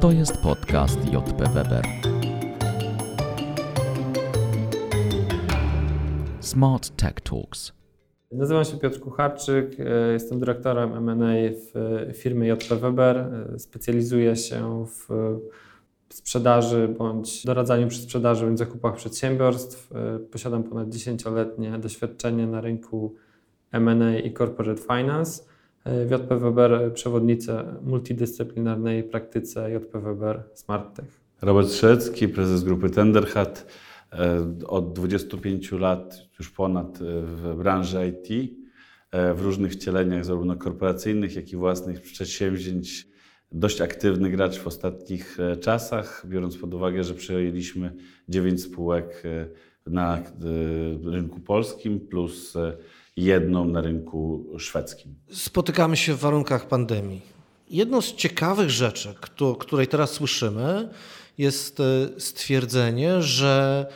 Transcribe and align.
To 0.00 0.12
jest 0.12 0.36
podcast 0.36 0.98
JP 1.12 1.48
Weber. 1.54 1.86
Smart 6.40 6.96
Tech 6.96 7.20
Talks. 7.20 7.72
Nazywam 8.32 8.64
się 8.64 8.78
Piotr 8.78 9.00
Kucharczyk, 9.00 9.80
e, 9.80 10.12
jestem 10.12 10.40
dyrektorem 10.40 11.08
M&A 11.08 11.34
w 11.52 11.72
firmie 12.16 12.48
JP 12.48 12.76
Weber. 12.76 13.16
E, 13.16 13.58
specjalizuję 13.58 14.36
się 14.36 14.86
w 14.86 15.08
sprzedaży 16.08 16.94
bądź 16.98 17.44
doradzaniu 17.44 17.88
przy 17.88 18.00
sprzedaży 18.00 18.46
bądź 18.46 18.58
zakupach 18.58 18.96
przedsiębiorstw. 18.96 19.92
E, 19.92 20.18
posiadam 20.18 20.62
ponad 20.64 20.88
10-letnie 20.88 21.78
doświadczenie 21.78 22.46
na 22.46 22.60
rynku 22.60 23.14
M&A 23.72 24.18
i 24.18 24.34
corporate 24.34 24.82
finance. 24.82 25.42
W 25.86 26.10
JP 26.10 26.38
Weber 26.38 26.92
przewodnicę 26.94 27.74
multidyscyplinarnej 27.82 29.02
praktyce 29.04 29.70
JP 29.70 30.00
Weber 30.00 30.42
SmartTech. 30.54 31.20
Robert 31.42 31.72
Szecki, 31.72 32.28
prezes 32.28 32.64
grupy 32.64 32.90
Tenderhat. 32.90 33.66
Od 34.66 34.92
25 34.92 35.72
lat, 35.72 36.28
już 36.38 36.50
ponad 36.50 36.98
w 37.22 37.54
branży 37.58 38.08
IT, 38.08 38.52
w 39.12 39.40
różnych 39.40 39.72
wcieleniach, 39.72 40.24
zarówno 40.24 40.56
korporacyjnych, 40.56 41.36
jak 41.36 41.52
i 41.52 41.56
własnych 41.56 42.00
przedsięwzięć. 42.00 43.08
Dość 43.52 43.80
aktywny 43.80 44.30
gracz 44.30 44.58
w 44.58 44.66
ostatnich 44.66 45.38
czasach, 45.60 46.26
biorąc 46.28 46.56
pod 46.56 46.74
uwagę, 46.74 47.04
że 47.04 47.14
przejęliśmy 47.14 47.94
9 48.28 48.62
spółek 48.62 49.22
na 49.86 50.22
rynku 51.04 51.40
polskim 51.40 52.00
plus 52.00 52.54
jedną 53.24 53.64
na 53.64 53.80
rynku 53.80 54.46
szwedzkim. 54.58 55.14
Spotykamy 55.30 55.96
się 55.96 56.14
w 56.14 56.18
warunkach 56.18 56.68
pandemii. 56.68 57.22
Jedną 57.70 58.00
z 58.00 58.14
ciekawych 58.14 58.70
rzeczy, 58.70 59.14
której 59.58 59.86
teraz 59.86 60.10
słyszymy, 60.10 60.88
jest 61.38 61.80
e, 61.80 61.84
stwierdzenie, 62.20 63.22
że 63.22 63.86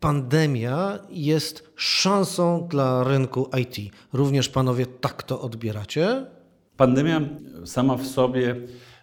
pandemia 0.00 0.98
jest 1.10 1.72
szansą 1.76 2.68
dla 2.70 3.04
rynku 3.04 3.50
IT. 3.60 3.94
Również 4.12 4.48
panowie 4.48 4.86
tak 4.86 5.22
to 5.22 5.40
odbieracie? 5.40 6.26
Pandemia 6.76 7.20
sama 7.64 7.96
w 7.96 8.06
sobie 8.06 8.56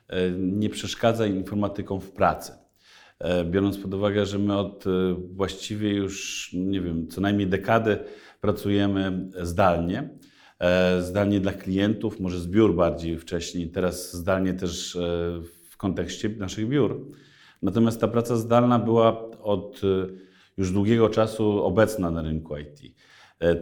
e, 0.07 0.31
nie 0.31 0.69
przeszkadza 0.69 1.25
informatykom 1.25 2.01
w 2.01 2.11
pracy. 2.11 2.51
E, 3.19 3.45
biorąc 3.45 3.77
pod 3.77 3.93
uwagę, 3.93 4.25
że 4.25 4.39
my 4.39 4.57
od 4.57 4.83
właściwie 5.35 5.93
już, 5.93 6.49
nie 6.53 6.81
wiem, 6.81 7.07
co 7.07 7.21
najmniej 7.21 7.47
dekady 7.47 7.99
pracujemy 8.41 9.29
zdalnie. 9.41 10.09
E, 10.59 11.01
zdalnie 11.01 11.39
dla 11.39 11.53
klientów, 11.53 12.19
może 12.19 12.39
z 12.39 12.47
biur 12.47 12.75
bardziej 12.75 13.17
wcześniej, 13.17 13.69
teraz 13.69 14.13
zdalnie 14.13 14.53
też 14.53 14.95
e, 14.95 14.99
w 15.69 15.77
kontekście 15.77 16.29
naszych 16.29 16.67
biur. 16.67 17.05
Natomiast 17.61 18.01
ta 18.01 18.07
praca 18.07 18.35
zdalna 18.35 18.79
była 18.79 19.31
od 19.41 19.81
e, 19.83 20.07
już 20.57 20.71
długiego 20.71 21.09
czasu 21.09 21.63
obecna 21.63 22.11
na 22.11 22.21
rynku 22.21 22.57
IT. 22.57 22.79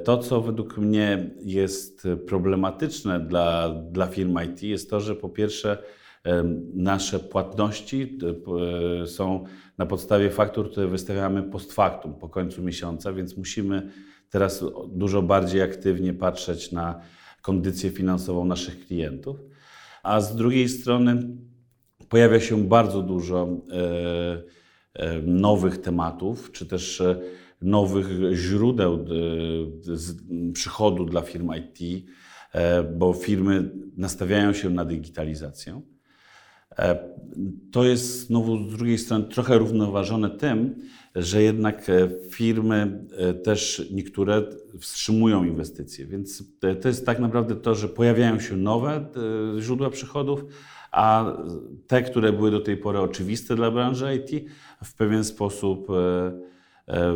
To, 0.03 0.17
co 0.17 0.41
według 0.41 0.77
mnie 0.77 1.29
jest 1.41 2.07
problematyczne 2.27 3.19
dla, 3.19 3.69
dla 3.69 4.07
firm 4.07 4.39
IT, 4.45 4.63
jest 4.63 4.89
to, 4.89 4.99
że 4.99 5.15
po 5.15 5.29
pierwsze 5.29 5.77
nasze 6.73 7.19
płatności 7.19 8.17
są 9.05 9.43
na 9.77 9.85
podstawie 9.85 10.29
faktur, 10.29 10.71
które 10.71 10.87
wystawiamy 10.87 11.43
post 11.43 11.73
factum, 11.73 12.13
po 12.13 12.29
końcu 12.29 12.63
miesiąca, 12.63 13.13
więc 13.13 13.37
musimy 13.37 13.91
teraz 14.29 14.65
dużo 14.89 15.21
bardziej 15.21 15.61
aktywnie 15.61 16.13
patrzeć 16.13 16.71
na 16.71 17.01
kondycję 17.41 17.89
finansową 17.89 18.45
naszych 18.45 18.87
klientów. 18.87 19.37
A 20.03 20.21
z 20.21 20.35
drugiej 20.35 20.69
strony 20.69 21.37
pojawia 22.09 22.39
się 22.39 22.63
bardzo 22.63 23.01
dużo 23.01 23.47
e, 23.47 24.43
e, 24.93 25.21
nowych 25.21 25.77
tematów, 25.77 26.51
czy 26.51 26.65
też 26.65 27.01
e, 27.01 27.19
nowych 27.61 28.07
źródeł 28.33 29.05
przychodu 30.53 31.05
dla 31.05 31.21
firm 31.21 31.51
IT, 31.53 32.05
bo 32.97 33.13
firmy 33.13 33.71
nastawiają 33.97 34.53
się 34.53 34.69
na 34.69 34.85
digitalizację. 34.85 35.81
To 37.71 37.83
jest 37.83 38.27
znowu 38.27 38.69
z 38.69 38.77
drugiej 38.77 38.97
strony 38.97 39.25
trochę 39.25 39.57
równoważone 39.57 40.29
tym, 40.29 40.75
że 41.17 41.43
jednak 41.43 41.89
e, 41.89 42.09
firmy 42.29 42.99
e, 43.17 43.33
też 43.33 43.87
niektóre 43.91 44.43
wstrzymują 44.79 45.43
inwestycje. 45.43 46.05
Więc 46.05 46.43
to 46.81 46.87
jest 46.87 47.05
tak 47.05 47.19
naprawdę 47.19 47.55
to, 47.55 47.75
że 47.75 47.87
pojawiają 47.87 48.39
się 48.39 48.57
nowe 48.57 49.05
e, 49.57 49.61
źródła 49.61 49.89
przychodów, 49.89 50.45
a 50.91 51.37
te, 51.87 52.01
które 52.01 52.33
były 52.33 52.51
do 52.51 52.59
tej 52.59 52.77
pory 52.77 52.99
oczywiste 52.99 53.55
dla 53.55 53.71
branży 53.71 54.15
IT, 54.15 54.49
w 54.83 54.93
pewien 54.93 55.23
sposób 55.23 55.87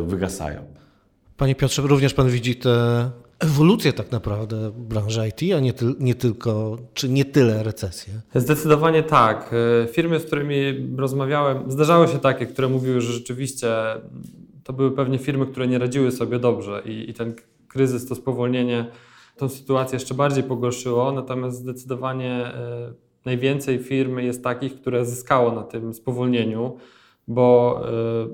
wygasają. 0.04 0.64
Panie 1.36 1.54
Piotrze, 1.54 1.82
również 1.82 2.14
Pan 2.14 2.28
widzi 2.28 2.56
te 2.56 3.10
ewolucję 3.42 3.92
tak 3.92 4.12
naprawdę 4.12 4.70
branży 4.70 5.28
IT, 5.28 5.54
a 5.56 5.60
nie, 5.60 5.72
ty, 5.72 5.94
nie 6.00 6.14
tylko, 6.14 6.78
czy 6.94 7.08
nie 7.08 7.24
tyle 7.24 7.62
recesję? 7.62 8.14
Zdecydowanie 8.34 9.02
tak. 9.02 9.54
E, 9.84 9.88
firmy, 9.88 10.20
z 10.20 10.24
którymi 10.24 10.56
rozmawiałem, 10.96 11.70
zdarzały 11.70 12.08
się 12.08 12.18
takie, 12.18 12.46
które 12.46 12.68
mówiły, 12.68 13.00
że 13.00 13.12
rzeczywiście 13.12 13.68
to 14.64 14.72
były 14.72 14.90
pewnie 14.90 15.18
firmy, 15.18 15.46
które 15.46 15.66
nie 15.66 15.78
radziły 15.78 16.12
sobie 16.12 16.38
dobrze 16.38 16.82
i, 16.84 17.10
i 17.10 17.14
ten 17.14 17.34
kryzys, 17.68 18.08
to 18.08 18.14
spowolnienie 18.14 18.86
tą 19.36 19.48
sytuację 19.48 19.96
jeszcze 19.96 20.14
bardziej 20.14 20.44
pogorszyło, 20.44 21.12
natomiast 21.12 21.56
zdecydowanie 21.56 22.30
e, 22.30 22.92
najwięcej 23.24 23.78
firm 23.78 24.18
jest 24.18 24.44
takich, 24.44 24.80
które 24.80 25.06
zyskało 25.06 25.52
na 25.52 25.62
tym 25.62 25.94
spowolnieniu 25.94 26.76
bo 27.28 27.80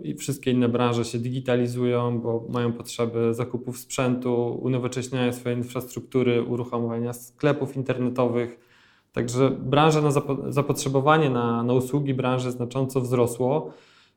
y, 0.04 0.14
wszystkie 0.14 0.50
inne 0.50 0.68
branże 0.68 1.04
się 1.04 1.18
digitalizują, 1.18 2.20
bo 2.20 2.46
mają 2.48 2.72
potrzeby 2.72 3.34
zakupów 3.34 3.78
sprzętu, 3.78 4.58
unowocześniania 4.62 5.32
swojej 5.32 5.58
infrastruktury, 5.58 6.42
uruchamiania 6.42 7.12
sklepów 7.12 7.76
internetowych. 7.76 8.58
Także 9.12 9.50
branża 9.50 10.00
na 10.00 10.10
zapotrzebowanie 10.48 11.30
na, 11.30 11.62
na 11.62 11.72
usługi 11.72 12.14
branży 12.14 12.50
znacząco 12.50 13.00
wzrosło. 13.00 13.72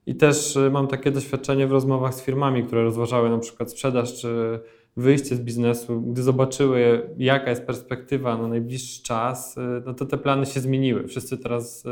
I 0.06 0.16
też 0.16 0.56
y, 0.56 0.72
mam 0.72 0.88
takie 0.88 1.12
doświadczenie 1.12 1.68
w 1.68 1.72
rozmowach 1.72 2.16
z 2.16 2.22
firmami, 2.22 2.64
które 2.64 2.84
rozważały 2.84 3.30
na 3.30 3.38
przykład 3.38 3.72
sprzedaż 3.72 4.22
czy 4.22 4.60
wyjście 4.98 5.36
z 5.36 5.42
biznesu, 5.42 6.02
gdy 6.02 6.24
zobaczyły, 6.24 7.10
jaka 7.18 7.50
jest 7.50 7.66
perspektywa 7.66 8.38
na 8.38 8.48
najbliższy 8.48 9.04
czas, 9.04 9.58
y, 9.58 9.62
no 9.86 9.94
to 9.94 10.06
te 10.06 10.18
plany 10.18 10.46
się 10.46 10.60
zmieniły. 10.60 11.08
Wszyscy 11.08 11.38
teraz 11.38 11.86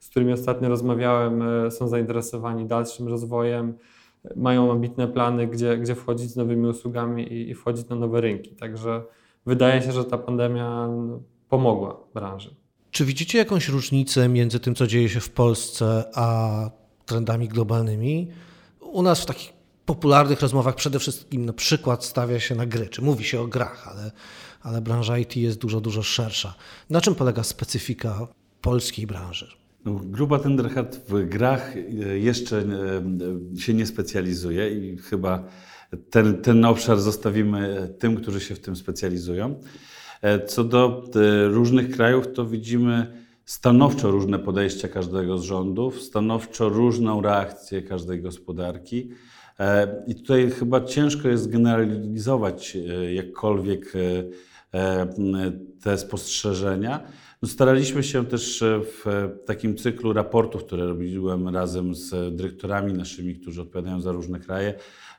z 0.00 0.08
którymi 0.08 0.32
ostatnio 0.32 0.68
rozmawiałem, 0.68 1.42
e, 1.42 1.70
są 1.70 1.88
zainteresowani 1.88 2.66
dalszym 2.66 3.08
rozwojem, 3.08 3.74
mają 4.36 4.72
ambitne 4.72 5.08
plany, 5.08 5.46
gdzie, 5.46 5.78
gdzie 5.78 5.94
wchodzić 5.94 6.30
z 6.30 6.36
nowymi 6.36 6.66
usługami 6.66 7.32
i, 7.32 7.50
i 7.50 7.54
wchodzić 7.54 7.88
na 7.88 7.96
nowe 7.96 8.20
rynki. 8.20 8.50
Także 8.50 9.02
wydaje 9.46 9.82
się, 9.82 9.92
że 9.92 10.04
ta 10.04 10.18
pandemia 10.18 10.88
no, 10.88 11.20
pomogła 11.48 12.00
branży. 12.14 12.54
Czy 12.90 13.04
widzicie 13.04 13.38
jakąś 13.38 13.68
różnicę 13.68 14.28
między 14.28 14.60
tym, 14.60 14.74
co 14.74 14.86
dzieje 14.86 15.08
się 15.08 15.20
w 15.20 15.30
Polsce, 15.30 16.04
a 16.14 16.70
trendami 17.06 17.48
globalnymi? 17.48 18.28
U 18.80 19.02
nas 19.02 19.20
w 19.20 19.26
takich 19.26 19.52
popularnych 19.86 20.40
rozmowach 20.40 20.74
przede 20.74 20.98
wszystkim 20.98 21.46
na 21.46 21.52
przykład 21.52 22.04
stawia 22.04 22.40
się 22.40 22.54
na 22.54 22.66
gry, 22.66 22.88
czy 22.88 23.02
mówi 23.02 23.24
się 23.24 23.40
o 23.40 23.46
grach, 23.46 23.88
ale, 23.88 24.10
ale 24.62 24.80
branża 24.80 25.18
IT 25.18 25.36
jest 25.36 25.58
dużo, 25.58 25.80
dużo 25.80 26.02
szersza. 26.02 26.54
Na 26.90 27.00
czym 27.00 27.14
polega 27.14 27.42
specyfika 27.42 28.28
polskiej 28.60 29.06
branży? 29.06 29.59
No, 29.84 30.00
grupa 30.04 30.38
Tenderhead 30.38 31.00
w 31.08 31.28
grach 31.28 31.76
e, 31.76 31.80
jeszcze 32.18 32.58
e, 32.58 33.60
się 33.60 33.74
nie 33.74 33.86
specjalizuje 33.86 34.70
i 34.70 34.96
chyba 34.96 35.44
ten, 36.10 36.42
ten 36.42 36.64
obszar 36.64 36.98
zostawimy 36.98 37.88
tym, 37.98 38.16
którzy 38.16 38.40
się 38.40 38.54
w 38.54 38.60
tym 38.60 38.76
specjalizują. 38.76 39.60
E, 40.22 40.46
co 40.46 40.64
do 40.64 41.04
różnych 41.48 41.90
krajów, 41.90 42.32
to 42.32 42.46
widzimy 42.46 43.06
stanowczo 43.44 44.10
różne 44.10 44.38
podejścia 44.38 44.88
każdego 44.88 45.38
z 45.38 45.42
rządów, 45.42 46.02
stanowczo 46.02 46.68
różną 46.68 47.22
reakcję 47.22 47.82
każdej 47.82 48.22
gospodarki. 48.22 49.10
I 50.06 50.14
tutaj 50.14 50.50
chyba 50.50 50.84
ciężko 50.84 51.28
jest 51.28 51.50
generalizować 51.50 52.76
jakkolwiek 53.14 53.92
te 55.82 55.98
spostrzeżenia. 55.98 57.00
Staraliśmy 57.44 58.02
się 58.02 58.26
też 58.26 58.62
e, 58.62 58.80
w 58.84 59.04
takim 59.46 59.76
cyklu 59.76 60.12
raportów, 60.12 60.64
które 60.64 60.86
robiłem 60.86 61.48
razem 61.48 61.94
z 61.94 62.36
dyrektorami 62.36 62.92
naszymi, 62.92 63.34
którzy 63.34 63.62
odpowiadają 63.62 64.00
za 64.00 64.12
różne 64.12 64.40
kraje, 64.40 64.74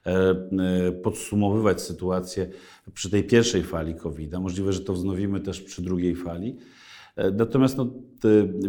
e, 0.06 0.10
e, 0.10 0.92
podsumowywać 0.92 1.82
sytuację 1.82 2.50
przy 2.94 3.10
tej 3.10 3.24
pierwszej 3.24 3.64
fali 3.64 3.96
COVID-a. 3.96 4.40
Możliwe, 4.40 4.74
że 4.74 4.80
to 4.80 4.94
wznowimy 4.94 5.40
też 5.40 5.62
przy 5.62 5.82
drugiej 5.82 6.16
fali. 6.16 6.58
E, 7.16 7.32
natomiast 7.32 7.78
no, 7.78 7.88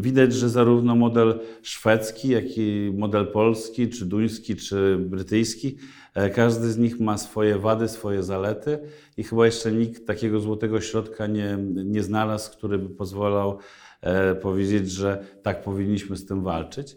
widać, 0.00 0.32
że 0.34 0.49
zarówno 0.49 0.96
model 0.96 1.40
szwedzki, 1.62 2.28
jak 2.28 2.44
i 2.58 2.93
model 2.96 3.26
polski, 3.26 3.88
czy 3.88 4.06
duński, 4.06 4.56
czy 4.56 4.99
brytyjski, 4.99 5.69
e, 5.69 6.01
każdy 6.35 6.73
z 6.73 6.79
nich 6.79 7.00
ma 7.00 7.19
swoje 7.19 7.59
wady, 7.59 7.88
swoje 7.88 8.23
zalety 8.23 8.79
i 9.17 9.23
chyba 9.25 9.47
jeszcze 9.47 9.73
nikt 9.73 10.06
takiego 10.06 10.41
złotego 10.41 10.81
środka 10.81 11.26
nie, 11.26 11.59
nie 11.85 12.03
znalazł, 12.03 12.53
który 12.53 12.79
by 12.79 12.94
pozwalał 12.94 13.59
e, 14.00 14.35
powiedzieć, 14.35 14.91
że 14.91 15.25
tak 15.43 15.62
powinniśmy 15.62 16.17
z 16.17 16.26
tym 16.26 16.43
walczyć. 16.43 16.97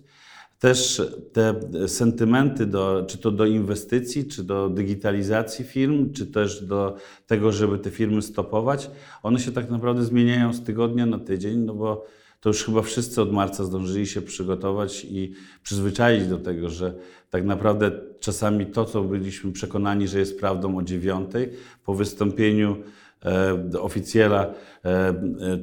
Też 0.59 1.01
te 1.33 1.59
sentymenty, 1.87 2.65
do, 2.65 3.05
czy 3.07 3.17
to 3.17 3.31
do 3.31 3.45
inwestycji, 3.45 4.25
czy 4.25 4.43
do 4.43 4.69
digitalizacji 4.69 5.65
firm, 5.65 6.13
czy 6.13 6.27
też 6.27 6.65
do 6.65 6.95
tego, 7.27 7.51
żeby 7.51 7.77
te 7.77 7.91
firmy 7.91 8.21
stopować, 8.21 8.91
one 9.23 9.39
się 9.39 9.51
tak 9.51 9.69
naprawdę 9.69 10.03
zmieniają 10.03 10.53
z 10.53 10.63
tygodnia 10.63 11.05
na 11.05 11.19
tydzień, 11.19 11.59
no 11.59 11.73
bo 11.73 12.05
to 12.45 12.49
już 12.49 12.63
chyba 12.63 12.81
wszyscy 12.81 13.21
od 13.21 13.31
marca 13.31 13.63
zdążyli 13.63 14.07
się 14.07 14.21
przygotować 14.21 15.05
i 15.09 15.33
przyzwyczaić 15.63 16.27
do 16.27 16.37
tego, 16.37 16.69
że 16.69 16.93
tak 17.29 17.45
naprawdę 17.45 17.91
czasami 18.19 18.65
to, 18.65 18.85
co 18.85 19.03
byliśmy 19.03 19.51
przekonani, 19.51 20.07
że 20.07 20.19
jest 20.19 20.39
prawdą 20.39 20.77
o 20.77 20.83
dziewiątej, 20.83 21.49
po 21.85 21.93
wystąpieniu 21.93 22.77
E, 23.25 23.81
oficjela, 23.81 24.53
e, 24.85 24.89
e, 24.89 25.13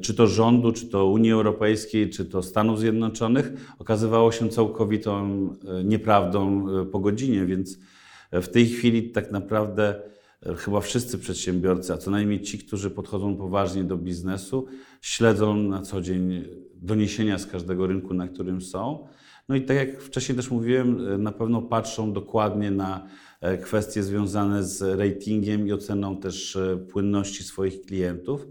czy 0.01 0.13
to 0.13 0.27
rządu, 0.27 0.71
czy 0.71 0.87
to 0.87 1.05
Unii 1.05 1.31
Europejskiej, 1.31 2.09
czy 2.09 2.25
to 2.25 2.43
Stanów 2.43 2.79
Zjednoczonych, 2.79 3.51
okazywało 3.79 4.31
się 4.31 4.49
całkowitą 4.49 5.49
nieprawdą 5.83 6.65
po 6.91 6.99
godzinie, 6.99 7.45
więc 7.45 7.77
w 8.31 8.47
tej 8.47 8.65
chwili 8.65 9.09
tak 9.09 9.31
naprawdę 9.31 9.95
chyba 10.57 10.81
wszyscy 10.81 11.19
przedsiębiorcy, 11.19 11.93
a 11.93 11.97
co 11.97 12.11
najmniej 12.11 12.41
ci, 12.41 12.57
którzy 12.57 12.89
podchodzą 12.89 13.35
poważnie 13.35 13.83
do 13.83 13.97
biznesu, 13.97 14.65
śledzą 15.01 15.55
na 15.55 15.81
co 15.81 16.01
dzień 16.01 16.43
doniesienia 16.75 17.39
z 17.39 17.45
każdego 17.45 17.87
rynku, 17.87 18.13
na 18.13 18.27
którym 18.27 18.61
są. 18.61 19.07
No 19.49 19.55
i 19.55 19.61
tak 19.61 19.77
jak 19.77 20.01
wcześniej 20.01 20.35
też 20.35 20.51
mówiłem, 20.51 21.21
na 21.23 21.31
pewno 21.31 21.61
patrzą 21.61 22.13
dokładnie 22.13 22.71
na 22.71 23.07
E, 23.43 23.57
kwestie 23.57 24.03
związane 24.03 24.63
z 24.63 24.99
ratingiem 24.99 25.67
i 25.67 25.71
oceną 25.71 26.17
też 26.17 26.55
e, 26.55 26.77
płynności 26.77 27.43
swoich 27.43 27.81
klientów, 27.81 28.47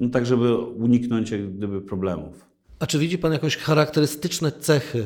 no 0.00 0.08
tak 0.08 0.26
żeby 0.26 0.56
uniknąć 0.56 1.30
gdyby 1.30 1.80
problemów. 1.80 2.46
A 2.78 2.86
czy 2.86 2.98
widzi 2.98 3.18
Pan 3.18 3.32
jakieś 3.32 3.56
charakterystyczne 3.56 4.52
cechy 4.52 5.04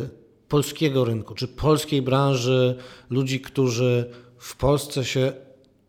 polskiego 0.48 1.04
rynku, 1.04 1.34
czy 1.34 1.48
polskiej 1.48 2.02
branży, 2.02 2.76
ludzi, 3.10 3.40
którzy 3.40 4.10
w 4.38 4.56
Polsce 4.56 5.04
się 5.04 5.32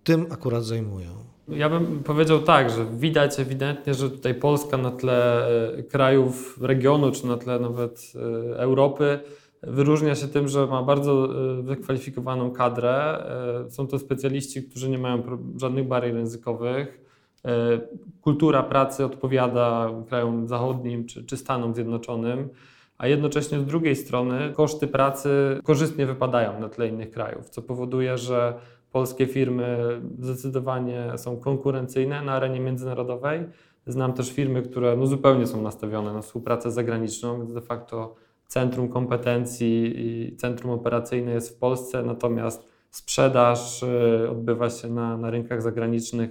tym 0.07 0.25
akurat 0.31 0.63
zajmują? 0.63 1.09
Ja 1.47 1.69
bym 1.69 2.03
powiedział 2.03 2.39
tak, 2.39 2.69
że 2.69 2.85
widać 2.85 3.39
ewidentnie, 3.39 3.93
że 3.93 4.09
tutaj 4.09 4.35
Polska 4.35 4.77
na 4.77 4.91
tle 4.91 5.47
e, 5.77 5.83
krajów 5.83 6.57
regionu, 6.61 7.11
czy 7.11 7.27
na 7.27 7.37
tle 7.37 7.59
nawet 7.59 8.13
Europy, 8.55 9.19
Wyróżnia 9.63 10.15
się 10.15 10.27
tym, 10.27 10.47
że 10.47 10.67
ma 10.67 10.83
bardzo 10.83 11.29
e, 11.59 11.61
wykwalifikowaną 11.61 12.51
kadrę. 12.51 13.25
E, 13.65 13.71
są 13.71 13.87
to 13.87 13.99
specjaliści, 13.99 14.63
którzy 14.63 14.89
nie 14.89 14.97
mają 14.97 15.23
żadnych 15.57 15.87
barier 15.87 16.15
językowych. 16.15 17.01
E, 17.45 17.79
kultura 18.21 18.63
pracy 18.63 19.05
odpowiada 19.05 19.91
krajom 20.09 20.47
zachodnim 20.47 21.05
czy, 21.05 21.25
czy 21.25 21.37
Stanom 21.37 21.75
Zjednoczonym, 21.75 22.49
a 22.97 23.07
jednocześnie 23.07 23.59
z 23.59 23.65
drugiej 23.65 23.95
strony 23.95 24.53
koszty 24.55 24.87
pracy 24.87 25.29
korzystnie 25.63 26.05
wypadają 26.05 26.59
na 26.59 26.69
tle 26.69 26.87
innych 26.87 27.11
krajów, 27.11 27.49
co 27.49 27.61
powoduje, 27.61 28.17
że 28.17 28.53
polskie 28.97 29.27
firmy 29.27 29.77
zdecydowanie 30.19 31.11
są 31.17 31.37
konkurencyjne 31.37 32.21
na 32.21 32.31
arenie 32.31 32.59
międzynarodowej. 32.59 33.45
Znam 33.87 34.13
też 34.13 34.31
firmy, 34.31 34.61
które 34.61 34.97
no 34.97 35.07
zupełnie 35.07 35.47
są 35.47 35.61
nastawione 35.61 36.13
na 36.13 36.21
współpracę 36.21 36.71
zagraniczną, 36.71 37.37
więc 37.37 37.53
de 37.53 37.61
facto 37.61 38.15
centrum 38.47 38.89
kompetencji 38.89 39.93
i 39.95 40.35
centrum 40.35 40.71
operacyjne 40.71 41.31
jest 41.31 41.55
w 41.55 41.59
Polsce, 41.59 42.03
natomiast 42.03 42.67
sprzedaż 42.91 43.83
y, 43.83 44.29
odbywa 44.31 44.69
się 44.69 44.89
na, 44.89 45.17
na 45.17 45.29
rynkach 45.29 45.61
zagranicznych, 45.61 46.29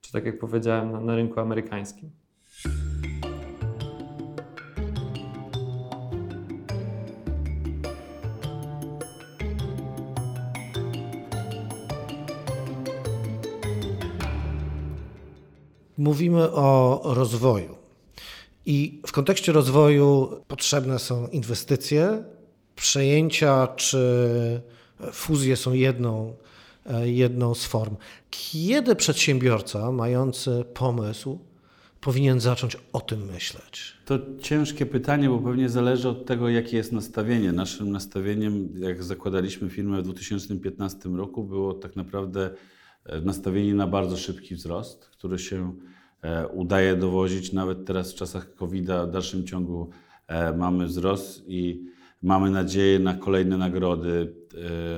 czy 0.00 0.12
tak 0.12 0.26
jak 0.26 0.38
powiedziałem, 0.38 0.92
na, 0.92 1.00
na 1.00 1.16
rynku 1.16 1.40
amerykańskim. 1.40 2.10
Mówimy 16.06 16.50
o 16.50 17.00
rozwoju. 17.04 17.76
I 18.66 19.00
w 19.06 19.12
kontekście 19.12 19.52
rozwoju 19.52 20.28
potrzebne 20.48 20.98
są 20.98 21.26
inwestycje, 21.28 22.24
przejęcia 22.76 23.66
czy 23.66 24.00
fuzje 25.12 25.56
są 25.56 25.72
jedną, 25.72 26.36
jedną 27.04 27.54
z 27.54 27.66
form. 27.66 27.96
Kiedy 28.30 28.96
przedsiębiorca 28.96 29.92
mający 29.92 30.64
pomysł 30.74 31.38
powinien 32.00 32.40
zacząć 32.40 32.76
o 32.92 33.00
tym 33.00 33.24
myśleć? 33.24 33.92
To 34.04 34.18
ciężkie 34.40 34.86
pytanie, 34.86 35.28
bo 35.28 35.38
pewnie 35.38 35.68
zależy 35.68 36.08
od 36.08 36.26
tego, 36.26 36.48
jakie 36.48 36.76
jest 36.76 36.92
nastawienie. 36.92 37.52
Naszym 37.52 37.90
nastawieniem, 37.90 38.68
jak 38.78 39.02
zakładaliśmy 39.02 39.70
firmę 39.70 40.02
w 40.02 40.04
2015 40.04 41.08
roku, 41.08 41.44
było 41.44 41.74
tak 41.74 41.96
naprawdę 41.96 42.50
e, 43.04 43.20
nastawienie 43.20 43.74
na 43.74 43.86
bardzo 43.86 44.16
szybki 44.16 44.54
wzrost, 44.54 45.04
który 45.06 45.38
się 45.38 45.72
E, 45.72 45.95
udaje 46.52 46.96
dowozić. 46.96 47.52
Nawet 47.52 47.86
teraz 47.86 48.12
w 48.12 48.14
czasach 48.14 48.54
COVID-a 48.54 49.06
w 49.06 49.10
dalszym 49.10 49.46
ciągu 49.46 49.90
e, 50.26 50.52
mamy 50.52 50.86
wzrost 50.86 51.44
i 51.48 51.84
mamy 52.22 52.50
nadzieję 52.50 52.98
na 52.98 53.14
kolejne 53.14 53.56
nagrody 53.56 54.34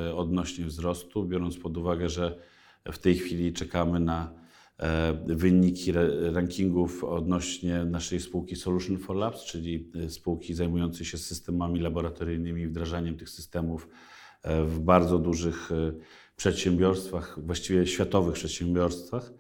e, 0.09 0.15
odnośnie 0.15 0.65
wzrostu, 0.65 1.25
biorąc 1.25 1.59
pod 1.59 1.77
uwagę, 1.77 2.09
że 2.09 2.39
w 2.93 2.99
tej 2.99 3.15
chwili 3.15 3.53
czekamy 3.53 4.01
na 4.01 4.39
wyniki 5.27 5.93
rankingów 6.33 7.05
odnośnie 7.05 7.85
naszej 7.85 8.21
spółki 8.21 8.57
Solution 8.57 8.99
for 8.99 9.17
Labs, 9.17 9.45
czyli 9.45 9.91
spółki 10.09 10.55
zajmującej 10.55 11.07
się 11.07 11.19
systemami 11.19 11.81
laboratoryjnymi, 11.81 12.67
wdrażaniem 12.67 13.17
tych 13.17 13.31
systemów 13.31 13.89
w 14.45 14.81
bardzo 14.81 15.19
dużych 15.19 15.71
przedsiębiorstwach, 16.37 17.39
właściwie 17.47 17.87
światowych 17.87 18.35
przedsiębiorstwach. 18.35 19.33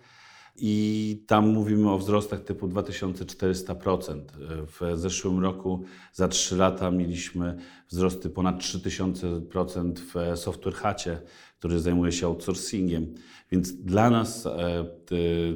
I 0.60 1.24
tam 1.26 1.48
mówimy 1.48 1.90
o 1.90 1.98
wzrostach 1.98 2.40
typu 2.40 2.68
2400%. 2.68 4.20
W 4.66 4.98
zeszłym 4.98 5.40
roku 5.40 5.84
za 6.12 6.28
3 6.28 6.56
lata 6.56 6.90
mieliśmy 6.90 7.56
wzrosty 7.88 8.30
ponad 8.30 8.60
3000% 8.60 9.92
w 9.94 10.38
Software 10.38 10.74
Hacie, 10.74 11.20
który 11.58 11.80
zajmuje 11.80 12.12
się 12.12 12.26
outsourcingiem. 12.26 13.14
Więc 13.52 13.72
dla 13.72 14.10
nas 14.10 14.46
e, 14.46 14.84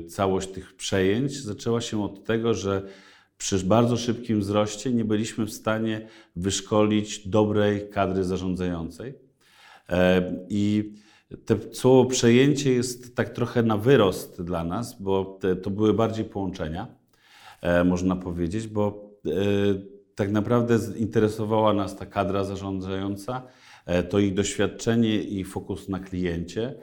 całość 0.09 0.49
tych 0.49 0.77
przejęć 0.77 1.43
zaczęła 1.43 1.81
się 1.81 2.05
od 2.05 2.25
tego, 2.25 2.55
że 2.55 2.83
przy 3.39 3.59
bardzo 3.59 3.97
szybkim 3.97 4.41
wzroście 4.41 4.93
nie 4.93 5.05
byliśmy 5.05 5.47
w 5.47 5.53
stanie 5.53 6.09
wyszkolić 6.37 7.29
dobrej 7.29 7.91
kadry 7.91 8.25
zarządzającej. 8.25 9.15
E, 9.89 10.33
I 10.49 10.93
te 11.45 11.57
słowo 11.73 12.11
przejęcie 12.11 12.73
jest 12.73 13.17
tak 13.17 13.31
trochę 13.31 13.63
na 13.63 13.77
wyrost 13.77 14.43
dla 14.43 14.65
nas, 14.65 15.03
bo 15.03 15.25
te, 15.41 15.57
to 15.57 15.71
były 15.71 15.95
bardziej 15.95 16.25
połączenia, 16.25 16.87
e, 17.61 17.85
można 17.85 18.17
powiedzieć, 18.17 18.69
bo 18.69 19.11
e, 19.27 19.31
tak 20.15 20.33
naprawdę 20.33 20.79
interesowała 20.97 21.73
nas 21.73 21.97
ta 21.97 22.07
kadra 22.07 22.45
zarządzająca, 22.45 23.43
e, 23.87 24.03
to 24.03 24.19
ich 24.19 24.35
doświadczenie 24.35 25.23
i 25.23 25.45
fokus 25.45 25.89
na 25.89 25.99
kliencie, 25.99 26.75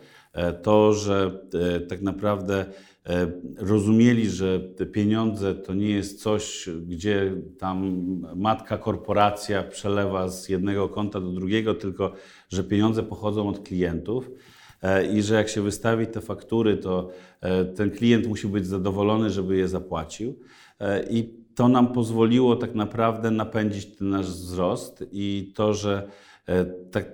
to, 0.54 0.94
że 0.94 1.40
e, 1.54 1.80
tak 1.80 2.02
naprawdę 2.02 2.66
e, 3.06 3.32
rozumieli, 3.58 4.30
że 4.30 4.60
te 4.60 4.86
pieniądze 4.86 5.56
to 5.56 5.74
nie 5.74 5.90
jest 5.90 6.22
coś, 6.22 6.70
gdzie 6.88 7.34
tam 7.58 8.06
matka 8.36 8.78
korporacja 8.78 9.64
przelewa 9.64 10.30
z 10.30 10.50
jednego 10.50 10.90
konta 10.90 11.22
do 11.22 11.32
drugiego, 11.32 11.74
tylko 11.74 12.14
że 12.50 12.64
pieniądze 12.64 13.04
pochodzą 13.04 13.50
od 13.50 13.60
klientów 13.60 14.32
e, 14.82 15.14
i 15.14 15.22
że 15.22 15.36
jak 15.36 15.50
się 15.50 15.62
wystawi 15.62 16.08
te 16.08 16.22
faktury, 16.22 16.78
to 16.78 17.10
e, 17.42 17.66
ten 17.66 17.92
klient 17.92 18.28
musi 18.28 18.48
być 18.48 18.68
zadowolony, 18.68 19.30
żeby 19.30 19.58
je 19.58 19.68
zapłacił. 19.68 20.40
E, 20.80 21.04
I 21.10 21.40
to 21.56 21.68
nam 21.68 21.94
pozwoliło 21.94 22.56
tak 22.56 22.76
naprawdę 22.76 23.32
napędzić 23.32 23.86
ten 23.98 24.10
nasz 24.10 24.26
wzrost 24.26 25.04
i 25.12 25.54
to, 25.56 25.74
że 25.74 26.08
tak, 26.92 27.12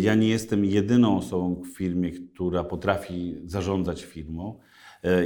ja 0.00 0.14
nie 0.14 0.28
jestem 0.28 0.64
jedyną 0.64 1.16
osobą 1.16 1.62
w 1.62 1.76
firmie, 1.76 2.10
która 2.10 2.64
potrafi 2.64 3.34
zarządzać 3.44 4.04
firmą 4.04 4.58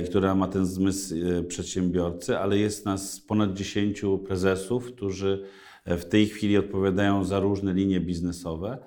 i 0.02 0.04
która 0.04 0.34
ma 0.34 0.48
ten 0.48 0.66
zmysł 0.66 1.14
przedsiębiorcy, 1.48 2.38
ale 2.38 2.58
jest 2.58 2.84
nas 2.84 3.20
ponad 3.20 3.54
10 3.54 4.02
prezesów, 4.26 4.86
którzy 4.86 5.44
w 5.86 6.04
tej 6.04 6.26
chwili 6.26 6.56
odpowiadają 6.56 7.24
za 7.24 7.40
różne 7.40 7.74
linie 7.74 8.00
biznesowe. 8.00 8.78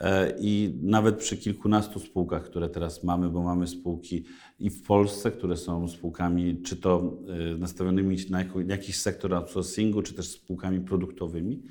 E, 0.00 0.34
I 0.40 0.78
nawet 0.82 1.16
przy 1.16 1.36
kilkunastu 1.36 2.00
spółkach, 2.00 2.44
które 2.44 2.68
teraz 2.68 3.04
mamy, 3.04 3.28
bo 3.28 3.42
mamy 3.42 3.66
spółki 3.66 4.24
i 4.58 4.70
w 4.70 4.82
Polsce, 4.82 5.30
które 5.30 5.56
są 5.56 5.88
spółkami 5.88 6.62
czy 6.62 6.76
to 6.76 7.18
e, 7.54 7.56
nastawionymi 7.56 8.16
na 8.30 8.44
jakiś 8.68 9.00
sektor 9.00 9.34
outsourcingu, 9.34 10.02
czy 10.02 10.14
też 10.14 10.28
spółkami 10.28 10.80
produktowymi, 10.80 11.62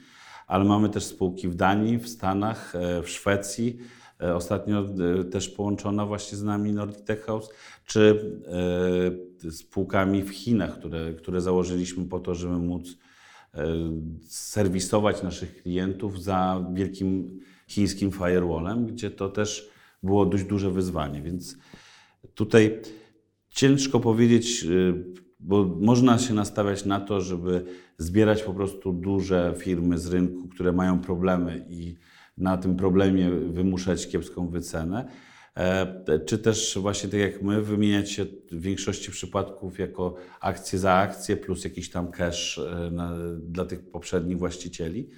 ale 0.48 0.66
mamy 0.66 0.90
też 0.90 1.04
spółki 1.04 1.48
w 1.48 1.56
Danii, 1.56 1.98
w 1.98 2.10
Stanach, 2.10 2.76
e, 2.76 3.02
w 3.04 3.10
Szwecji, 3.10 3.78
ostatnio 4.36 4.86
też 5.32 5.50
połączona 5.50 6.06
właśnie 6.06 6.38
z 6.38 6.44
nami 6.44 6.74
Nordic 6.74 7.04
Tech 7.04 7.26
House, 7.26 7.50
czy 7.86 8.32
spółkami 9.52 10.24
w 10.24 10.30
Chinach, 10.30 10.80
które, 10.80 11.14
które 11.14 11.42
założyliśmy 11.42 12.06
po 12.06 12.20
to, 12.20 12.36
żeby 12.36 12.58
móc 12.58 12.98
serwisować 14.28 15.24
naszych 15.24 15.62
klientów 15.62 16.24
za 16.24 16.66
wielkim 16.74 17.40
chińskim 17.68 18.12
firewallem, 18.12 18.86
gdzie 18.86 19.12
to 19.12 19.30
też 19.30 19.70
było 20.04 20.26
dość 20.26 20.44
duże 20.44 20.72
wyzwanie. 20.72 21.22
Więc 21.22 21.58
tutaj 22.34 22.82
ciężko 23.50 24.00
powiedzieć, 24.00 24.66
bo 25.40 25.66
można 25.66 26.20
się 26.20 26.34
nastawiać 26.34 26.86
na 26.86 27.00
to, 27.00 27.22
żeby 27.22 27.66
zbierać 27.98 28.44
po 28.44 28.54
prostu 28.54 28.94
duże 28.94 29.54
firmy 29.58 29.98
z 29.98 30.08
rynku, 30.08 30.48
które 30.48 30.72
mają 30.72 31.00
problemy 31.00 31.66
i 31.70 31.96
na 32.38 32.58
tym 32.58 32.76
problemie 32.76 33.32
wymuszać 33.32 34.08
kiepską 34.08 34.50
wycenę. 34.50 35.08
E, 35.56 36.20
czy 36.26 36.38
też 36.38 36.78
właśnie 36.82 37.10
tak 37.10 37.20
jak 37.20 37.42
my, 37.42 37.62
wymieniać 37.62 38.12
się 38.12 38.26
w 38.52 38.62
większości 38.62 39.12
przypadków 39.12 39.80
jako 39.80 40.16
akcje 40.42 40.80
za 40.80 40.94
akcję 40.94 41.38
plus 41.38 41.64
jakiś 41.64 41.90
tam 41.90 42.12
cash 42.12 42.60
e, 42.60 42.92
na, 42.92 43.14
dla 43.40 43.66
tych 43.66 43.90
poprzednich 43.90 44.38
właścicieli 44.38 45.10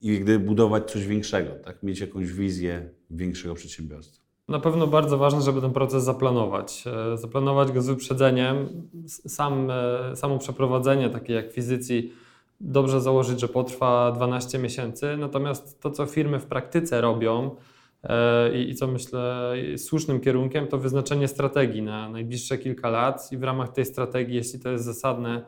i 0.00 0.20
gdy 0.20 0.38
budować 0.38 0.90
coś 0.90 1.06
większego, 1.06 1.50
tak? 1.54 1.82
mieć 1.82 2.00
jakąś 2.00 2.32
wizję 2.32 2.90
większego 3.10 3.54
przedsiębiorstwa. 3.54 4.25
Na 4.48 4.58
pewno 4.60 4.86
bardzo 4.86 5.18
ważne, 5.18 5.42
żeby 5.42 5.60
ten 5.60 5.72
proces 5.72 6.04
zaplanować. 6.04 6.84
E, 7.12 7.16
zaplanować 7.18 7.72
go 7.72 7.82
z 7.82 7.86
wyprzedzeniem. 7.86 8.68
Sam, 9.06 9.70
e, 9.70 10.16
samo 10.16 10.38
przeprowadzenie 10.38 11.10
takiej 11.10 11.38
akwizycji 11.38 12.12
dobrze 12.60 13.00
założyć, 13.00 13.40
że 13.40 13.48
potrwa 13.48 14.12
12 14.12 14.58
miesięcy. 14.58 15.16
Natomiast 15.16 15.80
to, 15.80 15.90
co 15.90 16.06
firmy 16.06 16.40
w 16.40 16.46
praktyce 16.46 17.00
robią 17.00 17.56
e, 18.04 18.58
i, 18.58 18.70
i 18.70 18.74
co 18.74 18.86
myślę 18.86 19.52
słusznym 19.76 20.20
kierunkiem, 20.20 20.66
to 20.66 20.78
wyznaczenie 20.78 21.28
strategii 21.28 21.82
na 21.82 22.08
najbliższe 22.08 22.58
kilka 22.58 22.90
lat 22.90 23.32
i 23.32 23.36
w 23.36 23.42
ramach 23.42 23.72
tej 23.72 23.84
strategii, 23.84 24.36
jeśli 24.36 24.60
to 24.60 24.68
jest 24.70 24.84
zasadne, 24.84 25.42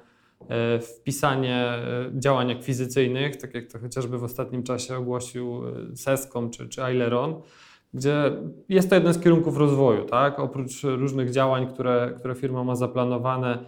wpisanie 0.80 1.72
działań 2.12 2.52
akwizycyjnych, 2.52 3.36
tak 3.36 3.54
jak 3.54 3.66
to 3.66 3.78
chociażby 3.78 4.18
w 4.18 4.24
ostatnim 4.24 4.62
czasie 4.62 4.96
ogłosił 4.96 5.62
Sescom 5.94 6.50
czy, 6.50 6.68
czy 6.68 6.84
Aileron, 6.84 7.34
gdzie 7.94 8.32
jest 8.68 8.88
to 8.88 8.94
jeden 8.94 9.14
z 9.14 9.20
kierunków 9.20 9.56
rozwoju. 9.56 10.04
Tak? 10.04 10.38
Oprócz 10.38 10.82
różnych 10.82 11.30
działań, 11.30 11.66
które, 11.66 12.14
które 12.18 12.34
firma 12.34 12.64
ma 12.64 12.76
zaplanowane, 12.76 13.58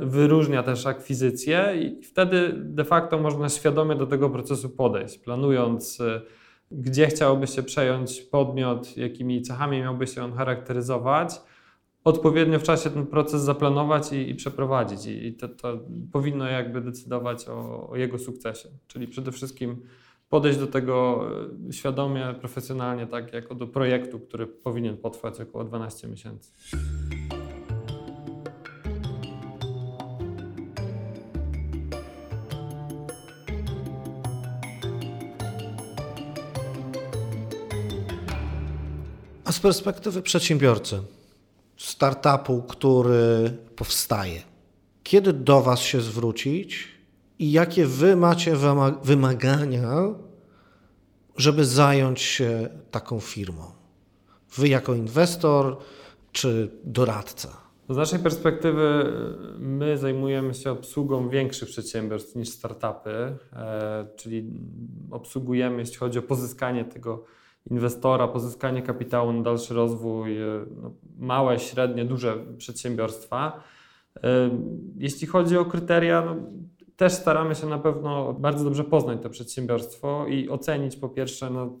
wyróżnia 0.00 0.62
też 0.62 0.86
akwizycje 0.86 1.72
i 1.80 2.02
wtedy 2.02 2.52
de 2.56 2.84
facto 2.84 3.18
można 3.18 3.48
świadomie 3.48 3.94
do 3.94 4.06
tego 4.06 4.30
procesu 4.30 4.70
podejść, 4.70 5.18
planując, 5.18 6.02
gdzie 6.70 7.06
chciałoby 7.06 7.46
się 7.46 7.62
przejąć 7.62 8.22
podmiot, 8.22 8.96
jakimi 8.96 9.42
cechami 9.42 9.80
miałby 9.80 10.06
się 10.06 10.24
on 10.24 10.32
charakteryzować 10.32 11.40
odpowiednio 12.06 12.58
w 12.58 12.62
czasie 12.62 12.90
ten 12.90 13.06
proces 13.06 13.42
zaplanować 13.42 14.12
i, 14.12 14.30
i 14.30 14.34
przeprowadzić. 14.34 15.06
I, 15.06 15.26
i 15.26 15.34
to, 15.34 15.48
to, 15.48 15.78
powinno 16.12 16.46
jakby 16.46 16.80
decydować 16.80 17.48
o, 17.48 17.88
o, 17.88 17.96
jego 17.96 18.18
sukcesie. 18.18 18.68
Czyli 18.86 19.08
przede 19.08 19.32
wszystkim 19.32 19.82
podejść 20.28 20.58
do 20.58 20.66
tego 20.66 21.26
e, 21.68 21.72
świadomie, 21.72 22.34
profesjonalnie, 22.40 23.06
tak 23.06 23.32
jako 23.32 23.54
do 23.54 23.66
projektu, 23.66 24.20
który 24.20 24.46
powinien 24.46 24.96
potrwać 24.96 25.40
około 25.40 25.64
12 25.64 26.08
miesięcy. 26.08 26.52
A 39.44 39.52
z 39.52 39.60
perspektywy 39.60 40.22
przedsiębiorcy, 40.22 41.02
startupu, 41.76 42.62
który 42.62 43.56
powstaje. 43.76 44.42
Kiedy 45.02 45.32
do 45.32 45.62
Was 45.62 45.80
się 45.80 46.00
zwrócić 46.00 46.95
i 47.38 47.52
jakie 47.52 47.86
Wy 47.86 48.16
macie 48.16 48.56
wymagania, 49.02 49.92
żeby 51.36 51.64
zająć 51.64 52.20
się 52.20 52.68
taką 52.90 53.20
firmą? 53.20 53.62
Wy 54.56 54.68
jako 54.68 54.94
inwestor 54.94 55.76
czy 56.32 56.70
doradca? 56.84 57.66
Z 57.88 57.96
naszej 57.96 58.18
perspektywy 58.18 59.12
my 59.58 59.98
zajmujemy 59.98 60.54
się 60.54 60.70
obsługą 60.70 61.28
większych 61.28 61.68
przedsiębiorstw 61.68 62.36
niż 62.36 62.48
startupy, 62.48 63.10
e, 63.52 64.06
czyli 64.16 64.50
obsługujemy, 65.10 65.78
jeśli 65.78 65.96
chodzi 65.96 66.18
o 66.18 66.22
pozyskanie 66.22 66.84
tego 66.84 67.24
inwestora, 67.70 68.28
pozyskanie 68.28 68.82
kapitału 68.82 69.32
na 69.32 69.42
dalszy 69.42 69.74
rozwój, 69.74 70.42
e, 70.42 70.66
no, 70.82 70.92
małe, 71.18 71.58
średnie, 71.58 72.04
duże 72.04 72.36
przedsiębiorstwa. 72.58 73.62
E, 74.16 74.50
jeśli 74.96 75.26
chodzi 75.26 75.56
o 75.56 75.64
kryteria, 75.64 76.22
no, 76.24 76.36
też 76.96 77.12
staramy 77.12 77.54
się 77.54 77.66
na 77.66 77.78
pewno 77.78 78.32
bardzo 78.32 78.64
dobrze 78.64 78.84
poznać 78.84 79.18
to 79.22 79.30
przedsiębiorstwo 79.30 80.26
i 80.26 80.48
ocenić 80.48 80.96
po 80.96 81.08
pierwsze, 81.08 81.50
no, 81.50 81.78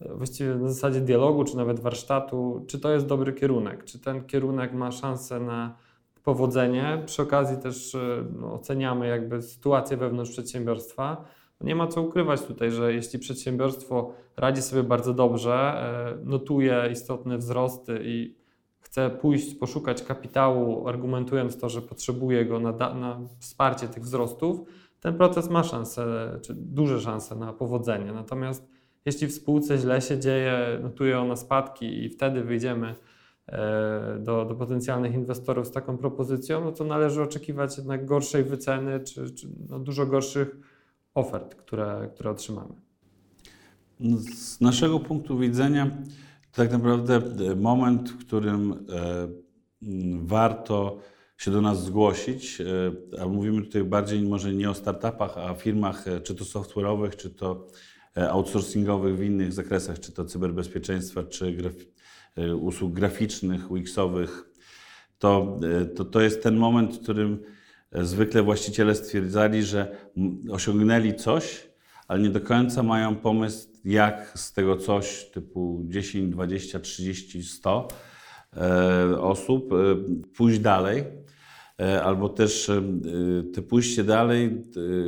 właściwie 0.00 0.54
na 0.54 0.68
zasadzie 0.68 1.00
dialogu, 1.00 1.44
czy 1.44 1.56
nawet 1.56 1.80
warsztatu, 1.80 2.64
czy 2.68 2.80
to 2.80 2.90
jest 2.90 3.06
dobry 3.06 3.32
kierunek, 3.32 3.84
czy 3.84 3.98
ten 3.98 4.24
kierunek 4.24 4.72
ma 4.72 4.92
szansę 4.92 5.40
na 5.40 5.76
powodzenie. 6.24 7.02
Przy 7.06 7.22
okazji 7.22 7.56
też 7.56 7.94
e, 7.94 8.24
no, 8.40 8.54
oceniamy 8.54 9.08
jakby 9.08 9.42
sytuację 9.42 9.96
wewnątrz 9.96 10.30
przedsiębiorstwa 10.30 11.24
nie 11.60 11.74
ma 11.74 11.86
co 11.86 12.02
ukrywać 12.02 12.42
tutaj, 12.42 12.70
że 12.70 12.92
jeśli 12.92 13.18
przedsiębiorstwo 13.18 14.12
radzi 14.36 14.62
sobie 14.62 14.82
bardzo 14.82 15.14
dobrze, 15.14 15.54
e, 15.54 16.18
notuje 16.24 16.88
istotne 16.92 17.38
wzrosty 17.38 18.00
i 18.04 18.34
chce 18.86 19.10
pójść, 19.10 19.54
poszukać 19.54 20.02
kapitału, 20.02 20.88
argumentując 20.88 21.58
to, 21.58 21.68
że 21.68 21.82
potrzebuje 21.82 22.46
go 22.46 22.60
na, 22.60 22.94
na 22.94 23.20
wsparcie 23.38 23.88
tych 23.88 24.02
wzrostów, 24.02 24.60
ten 25.00 25.16
proces 25.16 25.50
ma 25.50 25.64
szansę, 25.64 26.04
czy 26.42 26.54
duże 26.54 27.00
szanse 27.00 27.36
na 27.36 27.52
powodzenie. 27.52 28.12
Natomiast 28.12 28.68
jeśli 29.04 29.26
w 29.26 29.32
spółce 29.32 29.78
źle 29.78 30.00
się 30.00 30.18
dzieje, 30.18 30.78
notuje 30.82 31.18
ona 31.18 31.36
spadki 31.36 32.04
i 32.04 32.08
wtedy 32.08 32.42
wyjdziemy 32.44 32.94
e, 33.46 34.18
do, 34.20 34.44
do 34.44 34.54
potencjalnych 34.54 35.14
inwestorów 35.14 35.66
z 35.66 35.70
taką 35.70 35.98
propozycją, 35.98 36.64
no 36.64 36.72
to 36.72 36.84
należy 36.84 37.22
oczekiwać 37.22 37.76
jednak 37.76 38.06
gorszej 38.06 38.44
wyceny, 38.44 39.00
czy, 39.00 39.30
czy 39.30 39.48
no 39.68 39.78
dużo 39.78 40.06
gorszych 40.06 40.56
ofert, 41.14 41.54
które, 41.54 42.10
które 42.14 42.30
otrzymamy? 42.30 42.74
Z 44.28 44.60
naszego 44.60 45.00
punktu 45.00 45.38
widzenia, 45.38 45.90
tak 46.56 46.72
naprawdę 46.72 47.14
e, 47.16 47.56
moment, 47.56 48.10
w 48.10 48.18
którym 48.18 48.72
e, 48.72 49.28
warto 50.18 50.98
się 51.38 51.50
do 51.50 51.60
nas 51.60 51.84
zgłosić, 51.84 52.60
e, 52.60 53.20
a 53.22 53.28
mówimy 53.28 53.62
tutaj 53.62 53.84
bardziej 53.84 54.22
może 54.22 54.54
nie 54.54 54.70
o 54.70 54.74
startupach, 54.74 55.38
a 55.38 55.54
firmach 55.54 56.04
czy 56.22 56.34
to 56.34 56.44
software'owych, 56.44 57.16
czy 57.16 57.30
to 57.30 57.66
outsourcingowych 58.30 59.16
w 59.16 59.22
innych 59.22 59.52
zakresach, 59.52 60.00
czy 60.00 60.12
to 60.12 60.24
cyberbezpieczeństwa, 60.24 61.22
czy 61.22 61.52
graf 61.52 61.74
usług 62.60 62.92
graficznych, 62.92 63.70
UX-owych, 63.70 64.44
to, 65.18 65.58
to, 65.96 66.04
to 66.04 66.20
jest 66.20 66.42
ten 66.42 66.56
moment, 66.56 66.96
w 66.96 67.02
którym 67.02 67.42
zwykle 67.92 68.42
właściciele 68.42 68.94
stwierdzali, 68.94 69.62
że 69.62 69.96
osiągnęli 70.50 71.14
coś, 71.14 71.68
ale 72.08 72.22
nie 72.22 72.30
do 72.30 72.40
końca 72.40 72.82
mają 72.82 73.16
pomysł, 73.16 73.68
jak 73.86 74.32
z 74.34 74.52
tego 74.52 74.76
coś 74.76 75.24
typu 75.24 75.82
10, 75.84 76.32
20, 76.32 76.80
30, 76.80 77.42
100 77.42 77.88
osób 79.20 79.72
e, 79.72 79.76
pójść 80.36 80.58
dalej. 80.58 81.04
E, 81.80 82.02
albo 82.02 82.28
też 82.28 82.68
e, 82.68 82.82
te 83.54 83.62
pójście 83.62 84.04
dalej 84.04 84.62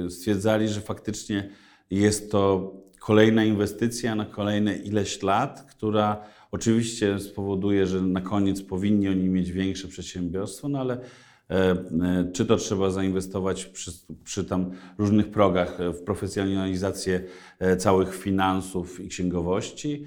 stwierdzali, 0.08 0.68
że 0.68 0.80
faktycznie 0.80 1.50
jest 1.90 2.30
to 2.30 2.73
kolejna 3.00 3.44
inwestycja 3.44 4.14
na 4.14 4.25
kolejne 4.25 4.76
ileś 4.76 5.23
lat, 5.23 5.66
która 5.70 6.25
oczywiście 6.52 7.18
spowoduje, 7.18 7.87
że 7.87 8.00
na 8.00 8.20
koniec 8.20 8.62
powinni 8.62 9.08
oni 9.08 9.28
mieć 9.28 9.52
większe 9.52 9.88
przedsiębiorstwo, 9.88 10.68
no 10.68 10.80
ale 10.80 10.99
czy 12.33 12.47
to 12.47 12.57
trzeba 12.57 12.90
zainwestować 12.90 13.64
przy, 13.64 13.90
przy 14.25 14.45
tam 14.45 14.71
różnych 14.99 15.31
progach 15.31 15.78
w 15.93 16.02
profesjonalizację 16.02 17.25
e, 17.59 17.76
całych 17.76 18.14
finansów 18.14 19.00
i 19.00 19.09
księgowości, 19.09 20.05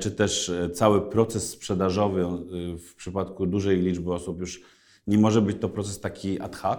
czy 0.00 0.10
też 0.10 0.52
cały 0.74 1.10
proces 1.10 1.50
sprzedażowy 1.50 2.24
w 2.78 2.94
przypadku 2.94 3.46
dużej 3.46 3.80
liczby 3.80 4.12
osób 4.12 4.40
już 4.40 4.62
nie 5.06 5.18
może 5.18 5.42
być 5.42 5.56
to 5.60 5.68
proces 5.68 6.00
taki 6.00 6.40
ad 6.40 6.56
hoc 6.56 6.78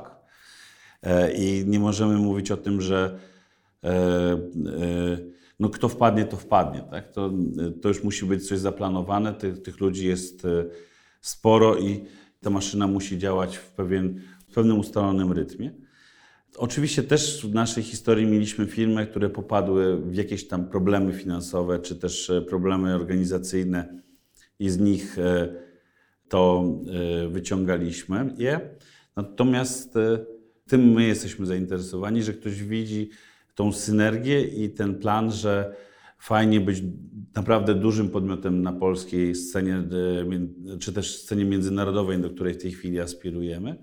i 1.35 1.63
nie 1.67 1.79
możemy 1.79 2.17
mówić 2.17 2.51
o 2.51 2.57
tym, 2.57 2.81
że 2.81 3.19
no 5.59 5.69
kto 5.69 5.89
wpadnie, 5.89 6.25
to 6.25 6.37
wpadnie. 6.37 6.81
Tak? 6.91 7.11
To, 7.11 7.31
to 7.81 7.87
już 7.87 8.03
musi 8.03 8.25
być 8.25 8.47
coś 8.47 8.59
zaplanowane, 8.59 9.33
tych, 9.33 9.61
tych 9.61 9.79
ludzi 9.79 10.07
jest 10.07 10.45
e, 10.45 10.65
sporo 11.21 11.77
i 11.77 12.05
ta 12.45 12.49
maszyna 12.49 12.87
musi 12.87 13.17
działać 13.17 13.57
w, 13.57 13.71
pewien, 13.71 14.21
w 14.47 14.53
pewnym 14.53 14.79
ustalonym 14.79 15.31
rytmie. 15.31 15.71
Oczywiście 16.57 17.03
też 17.03 17.47
w 17.47 17.53
naszej 17.53 17.83
historii 17.83 18.25
mieliśmy 18.25 18.65
firmy, 18.65 19.07
które 19.07 19.29
popadły 19.29 20.01
w 20.01 20.15
jakieś 20.15 20.47
tam 20.47 20.69
problemy 20.69 21.13
finansowe, 21.13 21.79
czy 21.79 21.95
też 21.95 22.29
e, 22.29 22.41
problemy 22.41 22.95
organizacyjne 22.95 24.01
i 24.59 24.69
z 24.69 24.79
nich 24.79 25.19
e, 25.19 25.55
to 26.29 26.63
wyciągaliśmy 27.29 28.33
je. 28.37 28.59
Natomiast 29.15 29.93
tym 30.67 30.81
my 30.81 31.03
jesteśmy 31.03 31.45
zainteresowani, 31.45 32.23
że 32.23 32.33
ktoś 32.33 32.63
widzi 32.63 33.09
tą 33.55 33.71
synergię 33.71 34.41
i 34.41 34.69
ten 34.69 34.95
plan, 34.95 35.31
że 35.31 35.75
fajnie 36.25 36.61
być 36.61 36.83
naprawdę 37.35 37.75
dużym 37.75 38.09
podmiotem 38.09 38.61
na 38.61 38.73
polskiej 38.73 39.35
scenie, 39.35 39.75
e, 39.75 40.77
czy 40.79 40.93
też 40.93 41.21
scenie 41.21 41.45
międzynarodowej, 41.45 42.21
do 42.21 42.29
której 42.29 42.53
w 42.53 42.61
tej 42.61 42.71
chwili 42.71 42.99
aspirujemy. 42.99 43.75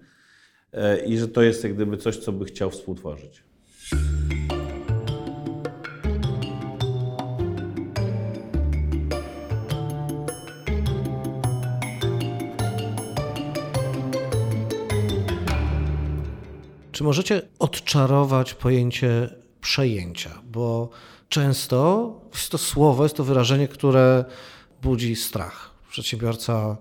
E, 0.72 1.04
I 1.04 1.18
że 1.18 1.28
to 1.28 1.42
jest 1.42 1.64
jak 1.64 1.74
gdyby 1.74 1.96
coś, 1.96 2.16
co 2.16 2.32
by 2.32 2.44
chciał 2.44 2.70
współtworzyć. 2.70 3.44
Czy 16.92 17.04
możecie 17.04 17.42
odczarować 17.58 18.54
pojęcie 18.54 19.41
przejęcia? 19.62 20.42
Bo 20.44 20.90
często 21.28 22.20
jest 22.32 22.50
to 22.50 22.58
słowo, 22.58 23.02
jest 23.02 23.16
to 23.16 23.24
wyrażenie, 23.24 23.68
które 23.68 24.24
budzi 24.82 25.16
strach. 25.16 25.70
Przedsiębiorca 25.90 26.76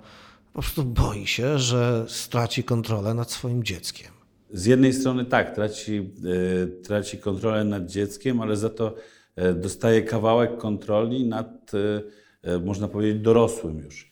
po 0.54 0.62
prostu 0.62 0.84
boi 0.84 1.28
się, 1.28 1.60
że 1.60 2.06
straci 2.08 2.64
kontrolę 2.64 3.14
nad 3.14 3.32
swoim 3.32 3.64
dzieckiem. 3.64 4.12
Z 4.54 4.66
jednej 4.66 4.94
strony 4.94 5.26
tak, 5.26 5.56
traci, 5.56 5.98
e, 5.98 6.68
traci 6.68 7.18
kontrolę 7.18 7.64
nad 7.64 7.86
dzieckiem, 7.86 8.42
ale 8.42 8.58
za 8.58 8.70
to 8.70 8.96
e, 9.36 9.54
dostaje 9.54 10.02
kawałek 10.02 10.58
kontroli 10.58 11.26
nad, 11.26 11.72
e, 12.44 12.60
można 12.60 12.88
powiedzieć, 12.88 13.22
dorosłym 13.22 13.80
już. 13.80 14.12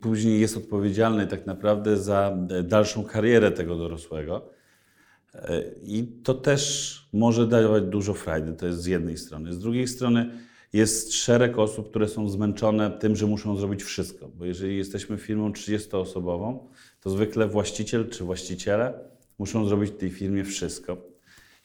Później 0.00 0.40
jest 0.40 0.56
odpowiedzialny 0.56 1.26
tak 1.26 1.46
naprawdę 1.46 1.96
za 1.96 2.36
dalszą 2.64 3.04
karierę 3.04 3.50
tego 3.50 3.76
dorosłego. 3.76 4.55
I 5.82 6.06
to 6.22 6.34
też 6.34 7.08
może 7.12 7.46
dawać 7.46 7.84
dużo 7.84 8.14
frajdy, 8.14 8.52
to 8.52 8.66
jest 8.66 8.82
z 8.82 8.86
jednej 8.86 9.16
strony. 9.16 9.52
Z 9.52 9.58
drugiej 9.58 9.88
strony 9.88 10.30
jest 10.72 11.14
szereg 11.14 11.58
osób, 11.58 11.90
które 11.90 12.08
są 12.08 12.28
zmęczone 12.28 12.90
tym, 12.90 13.16
że 13.16 13.26
muszą 13.26 13.56
zrobić 13.56 13.82
wszystko. 13.82 14.28
Bo 14.28 14.44
jeżeli 14.44 14.76
jesteśmy 14.76 15.16
firmą 15.16 15.52
30-osobową, 15.52 16.58
to 17.00 17.10
zwykle 17.10 17.48
właściciel 17.48 18.08
czy 18.08 18.24
właściciele 18.24 18.94
muszą 19.38 19.68
zrobić 19.68 19.90
w 19.90 19.96
tej 19.96 20.10
firmie 20.10 20.44
wszystko. 20.44 20.96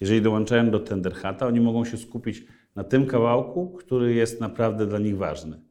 Jeżeli 0.01 0.21
dołączają 0.21 0.71
do 0.71 0.79
Tenderhata, 0.79 1.47
oni 1.47 1.59
mogą 1.61 1.85
się 1.85 1.97
skupić 1.97 2.43
na 2.75 2.83
tym 2.83 3.05
kawałku, 3.05 3.69
który 3.69 4.13
jest 4.13 4.41
naprawdę 4.41 4.85
dla 4.85 4.99
nich 4.99 5.17
ważny 5.17 5.61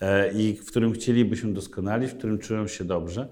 e, 0.00 0.32
i 0.32 0.56
w 0.56 0.66
którym 0.66 0.92
chcieliby 0.92 1.36
się 1.36 1.54
doskonalić, 1.54 2.10
w 2.10 2.18
którym 2.18 2.38
czują 2.38 2.66
się 2.66 2.84
dobrze. 2.84 3.28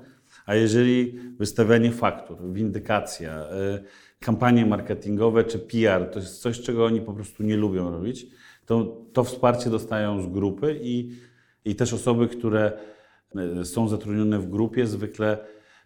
A 0.47 0.55
jeżeli 0.55 1.19
wystawianie 1.39 1.93
faktur, 1.93 2.53
windykacja, 2.53 3.33
e, 3.33 3.85
kampanie 4.25 4.67
marketingowe 4.67 5.45
czy 5.45 5.59
PR 5.59 6.11
to 6.11 6.19
jest 6.19 6.43
coś, 6.43 6.61
czego 6.61 6.85
oni 6.85 7.01
po 7.01 7.13
prostu 7.13 7.43
nie 7.43 7.57
lubią 7.57 7.91
robić, 7.91 8.27
to 8.67 8.97
to 9.13 9.25
wsparcie 9.25 9.71
dostają 9.71 10.23
z 10.23 10.27
grupy 10.27 10.81
i, 10.83 11.13
i 11.65 11.75
też 11.75 11.93
osoby, 11.93 12.29
które 12.29 12.73
e, 13.37 13.65
są 13.65 13.89
zatrudnione 13.89 14.39
w 14.39 14.51
grupie, 14.51 14.87
zwykle 14.87 15.39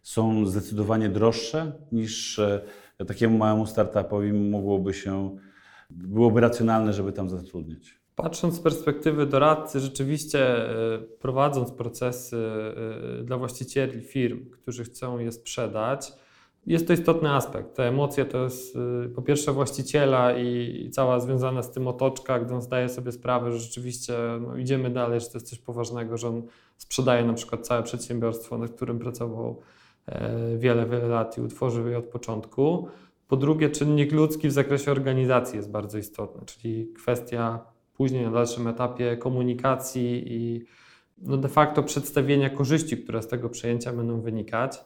są 0.02 0.46
zdecydowanie 0.46 1.08
droższe 1.08 1.72
niż 1.92 2.38
e, 2.38 2.60
takiemu 3.06 3.38
małemu 3.38 3.66
startupowi 3.66 4.32
mogłoby 4.32 4.94
się, 4.94 5.36
byłoby 5.90 6.40
racjonalne, 6.40 6.92
żeby 6.92 7.12
tam 7.12 7.30
zatrudnić. 7.30 7.98
Patrząc 8.14 8.54
z 8.54 8.60
perspektywy 8.60 9.26
doradcy, 9.26 9.80
rzeczywiście 9.80 10.40
e, 10.40 10.98
prowadząc 10.98 11.70
procesy 11.70 12.36
dla 13.24 13.38
właścicieli 13.38 14.00
firm, 14.00 14.50
którzy 14.50 14.84
chcą 14.84 15.18
je 15.18 15.32
sprzedać, 15.32 16.12
jest 16.68 16.86
to 16.86 16.92
istotny 16.92 17.30
aspekt. 17.30 17.74
Te 17.74 17.88
emocje 17.88 18.24
to 18.24 18.44
jest 18.44 18.76
y, 18.76 19.08
po 19.08 19.22
pierwsze 19.22 19.52
właściciela 19.52 20.38
i 20.38 20.90
cała 20.90 21.20
związana 21.20 21.62
z 21.62 21.70
tym 21.70 21.88
otoczka, 21.88 22.38
gdy 22.38 22.54
on 22.54 22.62
zdaje 22.62 22.88
sobie 22.88 23.12
sprawę, 23.12 23.52
że 23.52 23.58
rzeczywiście 23.58 24.14
no, 24.40 24.56
idziemy 24.56 24.90
dalej, 24.90 25.20
że 25.20 25.26
to 25.26 25.32
jest 25.34 25.50
coś 25.50 25.58
poważnego, 25.58 26.16
że 26.16 26.28
on 26.28 26.42
sprzedaje 26.76 27.24
na 27.24 27.32
przykład 27.32 27.66
całe 27.66 27.82
przedsiębiorstwo, 27.82 28.58
nad 28.58 28.70
którym 28.70 28.98
pracował 28.98 29.60
e, 30.06 30.56
wiele, 30.58 30.86
wiele 30.86 31.08
lat 31.08 31.38
i 31.38 31.40
utworzył 31.40 31.88
je 31.88 31.98
od 31.98 32.04
początku. 32.04 32.88
Po 33.28 33.36
drugie, 33.36 33.70
czynnik 33.70 34.12
ludzki 34.12 34.48
w 34.48 34.52
zakresie 34.52 34.90
organizacji 34.90 35.56
jest 35.56 35.70
bardzo 35.70 35.98
istotny, 35.98 36.46
czyli 36.46 36.92
kwestia 36.96 37.60
później 37.94 38.24
na 38.24 38.30
dalszym 38.30 38.66
etapie 38.66 39.16
komunikacji 39.16 40.32
i 40.32 40.64
no 41.18 41.36
de 41.36 41.48
facto 41.48 41.82
przedstawienia 41.82 42.50
korzyści, 42.50 42.96
które 42.96 43.22
z 43.22 43.28
tego 43.28 43.48
przejęcia 43.48 43.92
będą 43.92 44.20
wynikać. 44.20 44.80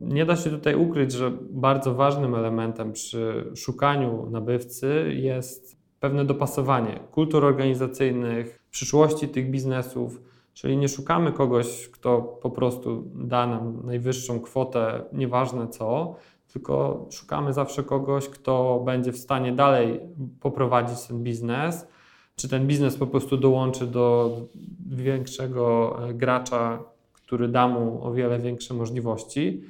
Nie 0.00 0.26
da 0.26 0.36
się 0.36 0.50
tutaj 0.50 0.74
ukryć, 0.74 1.12
że 1.12 1.30
bardzo 1.50 1.94
ważnym 1.94 2.34
elementem 2.34 2.92
przy 2.92 3.52
szukaniu 3.56 4.30
nabywcy 4.30 5.12
jest 5.14 5.78
pewne 6.00 6.24
dopasowanie 6.24 7.00
kultur 7.10 7.44
organizacyjnych, 7.44 8.58
przyszłości 8.70 9.28
tych 9.28 9.50
biznesów, 9.50 10.20
czyli 10.54 10.76
nie 10.76 10.88
szukamy 10.88 11.32
kogoś, 11.32 11.88
kto 11.88 12.20
po 12.20 12.50
prostu 12.50 13.04
da 13.14 13.46
nam 13.46 13.86
najwyższą 13.86 14.40
kwotę, 14.40 15.04
nieważne 15.12 15.68
co, 15.68 16.14
tylko 16.52 17.06
szukamy 17.10 17.52
zawsze 17.52 17.82
kogoś, 17.82 18.28
kto 18.28 18.82
będzie 18.84 19.12
w 19.12 19.18
stanie 19.18 19.52
dalej 19.52 20.00
poprowadzić 20.40 21.06
ten 21.06 21.22
biznes, 21.22 21.86
czy 22.36 22.48
ten 22.48 22.66
biznes 22.66 22.96
po 22.96 23.06
prostu 23.06 23.36
dołączy 23.36 23.86
do 23.86 24.36
większego 24.86 25.96
gracza, 26.14 26.78
który 27.12 27.48
da 27.48 27.68
mu 27.68 28.04
o 28.04 28.12
wiele 28.12 28.38
większe 28.38 28.74
możliwości. 28.74 29.62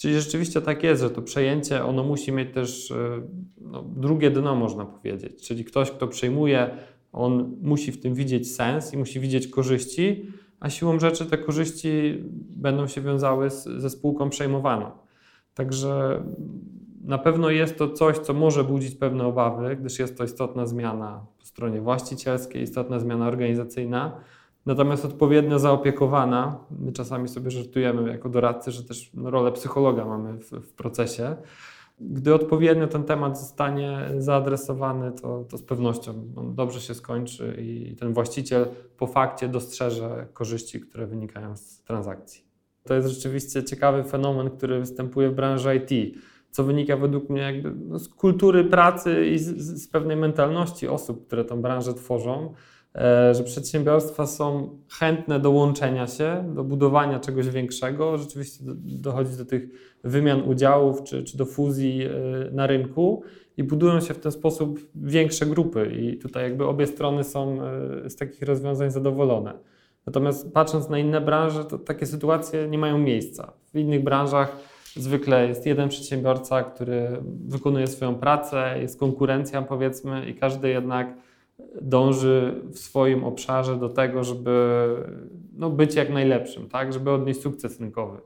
Czyli 0.00 0.20
rzeczywiście 0.20 0.60
tak 0.60 0.82
jest, 0.82 1.02
że 1.02 1.10
to 1.10 1.22
przejęcie 1.22 1.84
ono 1.84 2.04
musi 2.04 2.32
mieć 2.32 2.54
też 2.54 2.90
e, 2.90 3.22
no, 3.60 3.82
drugie 3.82 4.30
dno, 4.30 4.54
można 4.54 4.84
powiedzieć. 4.84 5.46
Czyli 5.46 5.64
ktoś, 5.64 5.90
kto 5.90 6.08
przejmuje, 6.08 6.70
on 7.12 7.56
musi 7.62 7.92
w 7.92 8.00
tym 8.00 8.14
widzieć 8.14 8.54
sens 8.54 8.94
i 8.94 8.98
musi 8.98 9.20
widzieć 9.20 9.48
korzyści, 9.48 10.26
a 10.60 10.70
siłą 10.70 11.00
rzeczy 11.00 11.26
te 11.26 11.38
korzyści 11.38 12.24
będą 12.56 12.86
się 12.86 13.00
wiązały 13.00 13.50
z, 13.50 13.64
ze 13.64 13.90
spółką 13.90 14.30
przejmowaną. 14.30 14.90
Także 15.54 16.22
na 17.04 17.18
pewno 17.18 17.50
jest 17.50 17.78
to 17.78 17.88
coś, 17.88 18.18
co 18.18 18.34
może 18.34 18.64
budzić 18.64 18.94
pewne 18.94 19.26
obawy, 19.26 19.76
gdyż 19.76 19.98
jest 19.98 20.18
to 20.18 20.24
istotna 20.24 20.66
zmiana 20.66 21.26
po 21.38 21.46
stronie 21.46 21.80
właścicielskiej, 21.80 22.62
istotna 22.62 22.98
zmiana 22.98 23.28
organizacyjna. 23.28 24.20
Natomiast 24.66 25.04
odpowiednio 25.04 25.58
zaopiekowana, 25.58 26.64
my 26.70 26.92
czasami 26.92 27.28
sobie 27.28 27.50
żartujemy 27.50 28.10
jako 28.10 28.28
doradcy, 28.28 28.70
że 28.70 28.84
też 28.84 29.10
rolę 29.24 29.52
psychologa 29.52 30.04
mamy 30.04 30.38
w, 30.38 30.50
w 30.50 30.72
procesie. 30.72 31.36
Gdy 32.00 32.34
odpowiednio 32.34 32.86
ten 32.86 33.04
temat 33.04 33.38
zostanie 33.40 34.08
zaadresowany, 34.18 35.12
to, 35.12 35.44
to 35.44 35.58
z 35.58 35.62
pewnością 35.62 36.32
on 36.36 36.54
dobrze 36.54 36.80
się 36.80 36.94
skończy 36.94 37.56
i 37.58 37.96
ten 37.96 38.12
właściciel 38.12 38.66
po 38.96 39.06
fakcie 39.06 39.48
dostrzeże 39.48 40.26
korzyści, 40.32 40.80
które 40.80 41.06
wynikają 41.06 41.56
z 41.56 41.82
transakcji. 41.82 42.44
To 42.84 42.94
jest 42.94 43.08
rzeczywiście 43.08 43.64
ciekawy 43.64 44.04
fenomen, 44.04 44.50
który 44.50 44.80
występuje 44.80 45.30
w 45.30 45.34
branży 45.34 45.76
IT, 45.76 46.18
co 46.50 46.64
wynika 46.64 46.96
według 46.96 47.30
mnie 47.30 47.42
jakby 47.42 47.74
no, 47.88 47.98
z 47.98 48.08
kultury 48.08 48.64
pracy 48.64 49.26
i 49.26 49.38
z, 49.38 49.56
z 49.82 49.88
pewnej 49.88 50.16
mentalności 50.16 50.88
osób, 50.88 51.26
które 51.26 51.44
tę 51.44 51.60
branżę 51.60 51.94
tworzą 51.94 52.54
że 53.32 53.44
przedsiębiorstwa 53.44 54.26
są 54.26 54.78
chętne 54.98 55.40
do 55.40 55.50
łączenia 55.50 56.06
się, 56.06 56.52
do 56.54 56.64
budowania 56.64 57.20
czegoś 57.20 57.48
większego. 57.48 58.18
Rzeczywiście 58.18 58.64
dochodzi 58.84 59.36
do 59.36 59.44
tych 59.44 59.68
wymian 60.04 60.42
udziałów 60.42 61.02
czy, 61.02 61.24
czy 61.24 61.36
do 61.36 61.46
fuzji 61.46 62.02
e, 62.02 62.10
na 62.52 62.66
rynku 62.66 63.22
i 63.56 63.64
budują 63.64 64.00
się 64.00 64.14
w 64.14 64.18
ten 64.18 64.32
sposób 64.32 64.80
większe 64.94 65.46
grupy, 65.46 65.92
i 66.00 66.18
tutaj 66.18 66.42
jakby 66.42 66.66
obie 66.66 66.86
strony 66.86 67.24
są 67.24 67.62
e, 67.62 68.10
z 68.10 68.16
takich 68.16 68.42
rozwiązań 68.42 68.90
zadowolone. 68.90 69.52
Natomiast 70.06 70.52
patrząc 70.52 70.88
na 70.88 70.98
inne 70.98 71.20
branże, 71.20 71.64
to 71.64 71.78
takie 71.78 72.06
sytuacje 72.06 72.68
nie 72.68 72.78
mają 72.78 72.98
miejsca. 72.98 73.52
W 73.74 73.78
innych 73.78 74.04
branżach 74.04 74.56
zwykle 74.96 75.48
jest 75.48 75.66
jeden 75.66 75.88
przedsiębiorca, 75.88 76.62
który 76.62 77.08
wykonuje 77.48 77.86
swoją 77.86 78.14
pracę, 78.14 78.74
jest 78.80 79.00
konkurencja 79.00 79.62
powiedzmy, 79.62 80.26
i 80.26 80.34
każdy 80.34 80.68
jednak 80.68 81.14
dąży 81.82 82.62
w 82.72 82.78
swoim 82.78 83.24
obszarze 83.24 83.76
do 83.76 83.88
tego, 83.88 84.24
żeby 84.24 84.86
no, 85.52 85.70
być 85.70 85.94
jak 85.94 86.10
najlepszym, 86.10 86.68
tak? 86.68 86.92
żeby 86.92 87.10
odnieść 87.10 87.40
sukces 87.40 87.80
rynkowy. 87.80 88.20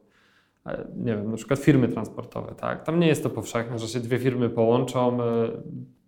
E, 0.66 0.86
nie 0.96 1.16
wiem, 1.16 1.30
na 1.30 1.36
przykład 1.36 1.60
firmy 1.60 1.88
transportowe, 1.88 2.54
tak? 2.54 2.84
Tam 2.84 3.00
nie 3.00 3.06
jest 3.06 3.22
to 3.22 3.30
powszechne, 3.30 3.78
że 3.78 3.88
się 3.88 4.00
dwie 4.00 4.18
firmy 4.18 4.50
połączą, 4.50 5.22
e, 5.22 5.50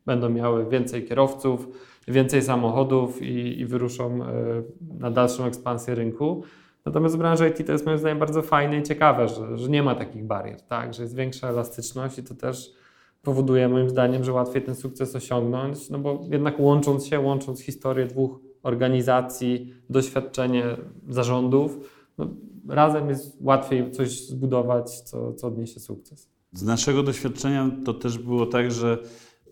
będą 0.07 0.29
miały 0.29 0.69
więcej 0.69 1.05
kierowców, 1.05 1.69
więcej 2.09 2.43
samochodów 2.43 3.23
i, 3.23 3.61
i 3.61 3.67
wyruszą 3.67 4.25
e, 4.25 4.27
na 4.99 5.11
dalszą 5.11 5.45
ekspansję 5.45 5.95
rynku. 5.95 6.43
Natomiast 6.85 7.15
w 7.15 7.19
branży 7.19 7.49
IT 7.49 7.67
to 7.67 7.73
jest 7.73 7.87
moim 7.87 7.99
zdaniem 7.99 8.19
bardzo 8.19 8.43
fajne 8.43 8.79
i 8.79 8.83
ciekawe, 8.83 9.29
że, 9.29 9.59
że 9.59 9.69
nie 9.69 9.83
ma 9.83 9.95
takich 9.95 10.25
barier, 10.25 10.61
tak? 10.61 10.95
że 10.95 11.03
jest 11.03 11.17
większa 11.17 11.49
elastyczność 11.49 12.19
i 12.19 12.23
to 12.23 12.35
też 12.35 12.73
powoduje 13.27 13.69
moim 13.69 13.91
zdaniem, 13.91 14.25
że 14.25 14.33
łatwiej 14.33 14.63
ten 14.63 14.75
sukces 14.75 15.17
osiągnąć, 15.17 15.91
no 15.91 15.99
bo 15.99 16.25
jednak 16.31 16.61
łącząc 16.61 17.07
się, 17.07 17.21
łącząc 17.21 17.61
historię 17.61 18.07
dwóch 18.07 18.41
organizacji, 18.63 19.75
doświadczenie 19.91 20.65
zarządów, 21.09 21.79
no 22.19 22.29
razem 22.69 23.09
jest 23.09 23.39
łatwiej 23.41 23.91
coś 23.91 24.27
zbudować, 24.27 25.01
co, 25.01 25.33
co 25.33 25.47
odniesie 25.47 25.81
sukces. 25.81 26.29
Z 26.53 26.63
naszego 26.63 27.03
doświadczenia 27.03 27.71
to 27.85 27.95
też 27.95 28.19
było 28.19 28.47
tak, 28.47 28.73
że 28.73 28.99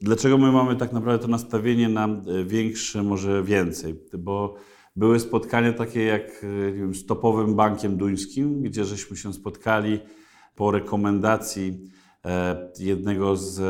dlaczego 0.03 0.39
my 0.39 0.53
mamy 0.53 0.77
tak 0.77 0.93
naprawdę 0.93 1.23
to 1.23 1.29
nastawienie 1.29 1.89
na 1.89 2.07
e, 2.07 2.45
większe, 2.45 3.03
może 3.03 3.43
więcej, 3.43 3.95
bo 4.19 4.55
były 4.97 5.21
spotkania 5.21 5.73
takie 5.73 6.05
jak 6.05 6.45
e, 6.45 6.73
nie 6.73 6.79
wiem, 6.79 6.95
z 6.95 7.07
topowym 7.07 7.55
bankiem 7.55 7.97
duńskim, 7.97 8.63
gdzie 8.63 8.85
żeśmy 8.85 9.17
się 9.17 9.33
spotkali 9.33 10.01
po 10.57 10.71
rekomendacji 10.71 11.95
jednego 12.79 13.37
z 13.37 13.61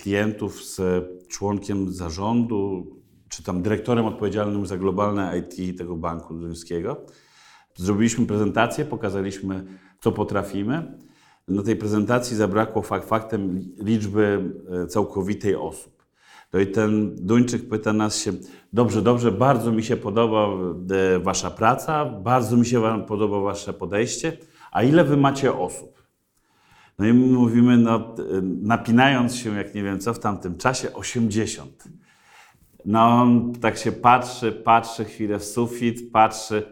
klientów 0.00 0.64
z 0.64 0.80
członkiem 1.28 1.92
zarządu, 1.92 2.86
czy 3.28 3.42
tam 3.42 3.62
dyrektorem 3.62 4.06
odpowiedzialnym 4.06 4.66
za 4.66 4.76
globalne 4.76 5.38
IT 5.38 5.78
tego 5.78 5.96
banku 5.96 6.34
duńskiego. 6.34 7.06
Zrobiliśmy 7.74 8.26
prezentację, 8.26 8.84
pokazaliśmy, 8.84 9.64
co 10.00 10.12
potrafimy. 10.12 10.98
Na 11.48 11.62
tej 11.62 11.76
prezentacji 11.76 12.36
zabrakło 12.36 12.82
fakt, 12.82 13.08
faktem 13.08 13.60
liczby 13.78 14.52
e, 14.70 14.86
całkowitej 14.86 15.56
osób. 15.56 16.06
No 16.52 16.60
i 16.60 16.66
ten 16.66 17.14
Duńczyk 17.14 17.68
pyta 17.68 17.92
nas 17.92 18.18
się, 18.18 18.32
dobrze, 18.72 19.02
dobrze, 19.02 19.32
bardzo 19.32 19.72
mi 19.72 19.82
się 19.82 19.96
podoba 19.96 20.48
e, 21.14 21.18
wasza 21.18 21.50
praca, 21.50 22.04
bardzo 22.04 22.56
mi 22.56 22.66
się 22.66 22.80
wam 22.80 23.06
podoba 23.06 23.40
wasze 23.40 23.72
podejście, 23.72 24.36
a 24.72 24.82
ile 24.82 25.04
wy 25.04 25.16
macie 25.16 25.58
osób? 25.58 26.05
No 26.98 27.06
i 27.06 27.12
my 27.12 27.26
mówimy, 27.26 27.78
no, 27.78 28.14
napinając 28.62 29.36
się, 29.36 29.56
jak 29.56 29.74
nie 29.74 29.82
wiem 29.82 30.00
co, 30.00 30.14
w 30.14 30.18
tamtym 30.18 30.56
czasie 30.56 30.92
80. 30.92 31.84
No 32.84 33.08
on 33.08 33.52
tak 33.52 33.78
się 33.78 33.92
patrzy, 33.92 34.52
patrzy 34.52 35.04
chwilę 35.04 35.38
w 35.38 35.44
sufit, 35.44 36.12
patrzy, 36.12 36.62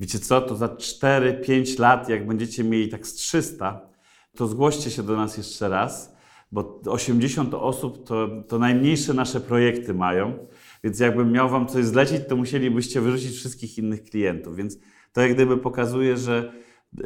wiecie 0.00 0.18
co, 0.18 0.40
to 0.40 0.56
za 0.56 0.66
4-5 0.66 1.78
lat, 1.78 2.08
jak 2.08 2.26
będziecie 2.26 2.64
mieli 2.64 2.88
tak 2.88 3.06
z 3.06 3.14
300, 3.14 3.90
to 4.36 4.46
zgłoście 4.46 4.90
się 4.90 5.02
do 5.02 5.16
nas 5.16 5.36
jeszcze 5.36 5.68
raz, 5.68 6.16
bo 6.52 6.80
80 6.86 7.54
osób 7.54 8.06
to, 8.06 8.28
to 8.48 8.58
najmniejsze 8.58 9.14
nasze 9.14 9.40
projekty 9.40 9.94
mają, 9.94 10.46
więc 10.84 11.00
jakbym 11.00 11.32
miał 11.32 11.48
wam 11.48 11.66
coś 11.66 11.84
zlecić, 11.84 12.20
to 12.28 12.36
musielibyście 12.36 13.00
wyrzucić 13.00 13.36
wszystkich 13.36 13.78
innych 13.78 14.04
klientów. 14.04 14.56
Więc 14.56 14.78
to 15.12 15.20
jak 15.20 15.34
gdyby 15.34 15.56
pokazuje, 15.56 16.16
że 16.16 16.52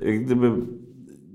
jak 0.02 0.24
gdyby 0.24 0.52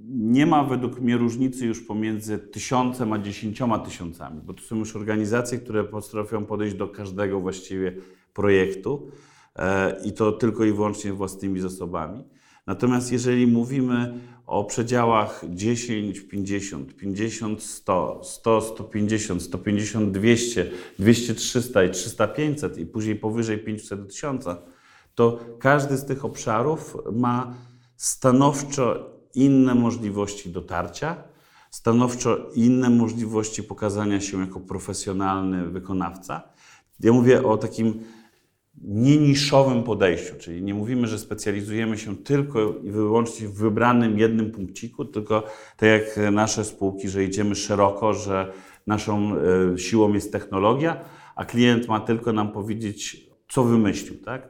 nie 0.09 0.45
ma 0.45 0.63
według 0.63 0.99
mnie 0.99 1.17
różnicy 1.17 1.65
już 1.65 1.81
pomiędzy 1.81 2.37
tysiącem 2.37 3.13
a 3.13 3.19
dziesięcioma 3.19 3.79
tysiącami, 3.79 4.41
bo 4.41 4.53
to 4.53 4.61
są 4.61 4.75
już 4.75 4.95
organizacje, 4.95 5.57
które 5.57 5.83
potrafią 5.83 6.45
podejść 6.45 6.75
do 6.75 6.87
każdego 6.87 7.39
właściwie 7.39 7.95
projektu 8.33 9.11
e, 9.55 10.01
i 10.05 10.13
to 10.13 10.31
tylko 10.31 10.65
i 10.65 10.71
wyłącznie 10.71 11.13
własnymi 11.13 11.59
zasobami. 11.59 12.23
Natomiast 12.67 13.11
jeżeli 13.11 13.47
mówimy 13.47 14.19
o 14.45 14.63
przedziałach 14.63 15.41
10, 15.49 16.19
50, 16.19 16.95
50, 16.95 17.63
100, 17.63 18.21
100, 18.23 18.61
150, 18.61 19.43
150, 19.43 20.11
200, 20.11 20.71
200, 20.99 21.35
300 21.35 21.83
i 21.83 21.91
300, 21.91 22.27
500 22.27 22.77
i 22.77 22.85
później 22.85 23.15
powyżej 23.15 23.57
500 23.57 24.01
do 24.01 24.05
1000, 24.05 24.45
to 25.15 25.39
każdy 25.59 25.97
z 25.97 26.05
tych 26.05 26.25
obszarów 26.25 26.97
ma 27.11 27.53
stanowczo 27.95 29.18
inne 29.35 29.75
możliwości 29.75 30.49
dotarcia, 30.49 31.23
stanowczo 31.71 32.37
inne 32.55 32.89
możliwości 32.89 33.63
pokazania 33.63 34.21
się 34.21 34.41
jako 34.41 34.59
profesjonalny 34.59 35.69
wykonawca. 35.69 36.43
Ja 36.99 37.13
mówię 37.13 37.43
o 37.43 37.57
takim 37.57 38.03
nieniszowym 38.81 39.83
podejściu, 39.83 40.33
czyli 40.39 40.63
nie 40.63 40.73
mówimy, 40.73 41.07
że 41.07 41.19
specjalizujemy 41.19 41.97
się 41.97 42.17
tylko 42.17 42.73
i 42.83 42.91
wyłącznie 42.91 43.47
w 43.47 43.53
wybranym 43.53 44.19
jednym 44.19 44.51
punkciku, 44.51 45.05
tylko 45.05 45.43
tak 45.77 45.89
jak 45.89 46.31
nasze 46.31 46.65
spółki, 46.65 47.09
że 47.09 47.23
idziemy 47.23 47.55
szeroko, 47.55 48.13
że 48.13 48.53
naszą 48.87 49.35
e, 49.73 49.77
siłą 49.77 50.13
jest 50.13 50.31
technologia, 50.31 51.05
a 51.35 51.45
klient 51.45 51.87
ma 51.87 51.99
tylko 51.99 52.33
nam 52.33 52.51
powiedzieć, 52.51 53.29
co 53.49 53.63
wymyślił, 53.63 54.17
tak? 54.23 54.47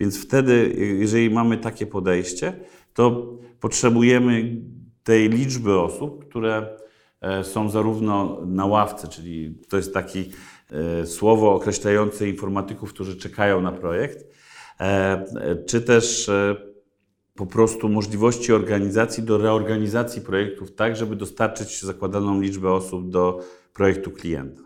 Więc 0.00 0.22
wtedy, 0.22 0.74
jeżeli 0.98 1.30
mamy 1.30 1.58
takie 1.58 1.86
podejście, 1.86 2.52
to 2.94 3.36
potrzebujemy 3.60 4.56
tej 5.02 5.28
liczby 5.28 5.78
osób, 5.78 6.28
które 6.28 6.76
e, 7.20 7.44
są 7.44 7.70
zarówno 7.70 8.40
na 8.46 8.66
ławce, 8.66 9.08
czyli 9.08 9.58
to 9.68 9.76
jest 9.76 9.94
taki 9.94 10.30
E, 10.72 11.06
słowo 11.06 11.54
określające 11.54 12.28
informatyków, 12.28 12.92
którzy 12.92 13.16
czekają 13.16 13.60
na 13.60 13.72
projekt, 13.72 14.26
e, 14.80 15.64
czy 15.66 15.80
też 15.80 16.28
e, 16.28 16.56
po 17.34 17.46
prostu 17.46 17.88
możliwości 17.88 18.52
organizacji 18.52 19.22
do 19.22 19.38
reorganizacji 19.38 20.22
projektów 20.22 20.74
tak, 20.74 20.96
żeby 20.96 21.16
dostarczyć 21.16 21.82
zakładaną 21.82 22.40
liczbę 22.40 22.72
osób 22.72 23.10
do 23.10 23.40
projektu 23.74 24.10
klienta. 24.10 24.62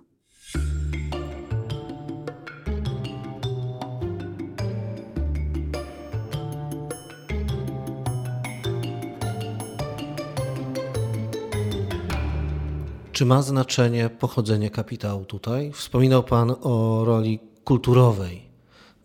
Czy 13.14 13.24
ma 13.24 13.42
znaczenie 13.42 14.10
pochodzenie 14.10 14.70
kapitału 14.70 15.24
tutaj? 15.24 15.72
Wspominał 15.72 16.22
Pan 16.22 16.54
o 16.62 17.04
roli 17.04 17.40
kulturowej. 17.64 18.42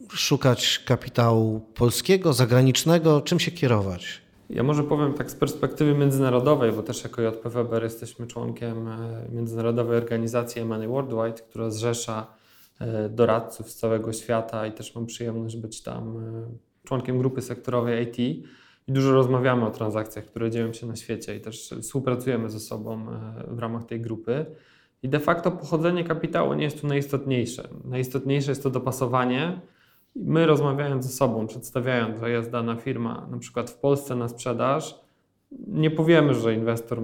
Szukać 0.09 0.79
kapitału 0.79 1.59
polskiego, 1.59 2.33
zagranicznego, 2.33 3.21
czym 3.21 3.39
się 3.39 3.51
kierować? 3.51 4.21
Ja 4.49 4.63
może 4.63 4.83
powiem 4.83 5.13
tak 5.13 5.31
z 5.31 5.35
perspektywy 5.35 5.93
międzynarodowej, 5.93 6.71
bo 6.71 6.83
też 6.83 7.03
jako 7.03 7.21
JP 7.21 7.49
Weber 7.49 7.83
jesteśmy 7.83 8.27
członkiem 8.27 8.87
e, 8.87 9.25
międzynarodowej 9.31 9.97
organizacji 9.97 10.61
M&A 10.61 10.87
Worldwide, 10.87 11.47
która 11.49 11.69
zrzesza 11.69 12.27
e, 12.79 13.09
doradców 13.09 13.71
z 13.71 13.75
całego 13.75 14.13
świata 14.13 14.67
i 14.67 14.71
też 14.71 14.95
mam 14.95 15.05
przyjemność 15.05 15.57
być 15.57 15.81
tam 15.81 16.17
e, 16.17 16.87
członkiem 16.87 17.17
grupy 17.17 17.41
sektorowej 17.41 18.07
IT 18.07 18.45
i 18.89 18.91
dużo 18.91 19.11
rozmawiamy 19.11 19.65
o 19.65 19.71
transakcjach, 19.71 20.25
które 20.25 20.51
dzieją 20.51 20.73
się 20.73 20.87
na 20.87 20.95
świecie 20.95 21.35
i 21.35 21.41
też 21.41 21.73
współpracujemy 21.81 22.49
ze 22.49 22.59
sobą 22.59 23.05
e, 23.09 23.43
w 23.47 23.59
ramach 23.59 23.85
tej 23.85 24.01
grupy. 24.01 24.45
I 25.03 25.09
de 25.09 25.19
facto 25.19 25.51
pochodzenie 25.51 26.03
kapitału 26.03 26.53
nie 26.53 26.63
jest 26.63 26.81
tu 26.81 26.87
najistotniejsze. 26.87 27.69
Najistotniejsze 27.85 28.51
jest 28.51 28.63
to 28.63 28.69
dopasowanie. 28.69 29.61
My 30.15 30.45
rozmawiając 30.45 31.05
ze 31.05 31.11
sobą, 31.11 31.47
przedstawiając, 31.47 32.19
że 32.19 32.29
jest 32.29 32.51
dana 32.51 32.75
firma 32.75 33.27
na 33.31 33.37
przykład 33.37 33.69
w 33.69 33.77
Polsce 33.77 34.15
na 34.15 34.27
sprzedaż, 34.27 34.99
nie 35.67 35.91
powiemy, 35.91 36.33
że 36.33 36.53
inwestor 36.53 37.01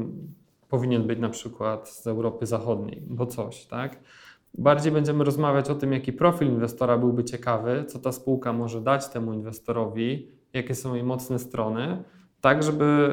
powinien 0.70 1.08
być 1.08 1.20
na 1.20 1.30
przykład 1.30 1.90
z 1.90 2.08
Europy 2.08 2.46
Zachodniej, 2.46 3.02
bo 3.08 3.26
coś, 3.26 3.66
tak? 3.66 4.00
Bardziej 4.58 4.92
będziemy 4.92 5.24
rozmawiać 5.24 5.70
o 5.70 5.76
tym, 5.76 5.94
jaki 5.94 6.14
profil 6.14 6.48
inwestora 6.48 6.98
byłby 6.98 7.24
ciekawy, 7.24 7.86
co 7.88 8.00
ta 8.00 8.12
spółka 8.12 8.54
może 8.54 8.82
dać 8.82 9.08
temu 9.08 9.34
inwestorowi, 9.34 10.35
jakie 10.56 10.76
są 10.76 10.96
jej 10.96 11.04
mocne 11.04 11.40
strony, 11.40 12.04
tak 12.42 12.64
żeby 12.64 13.10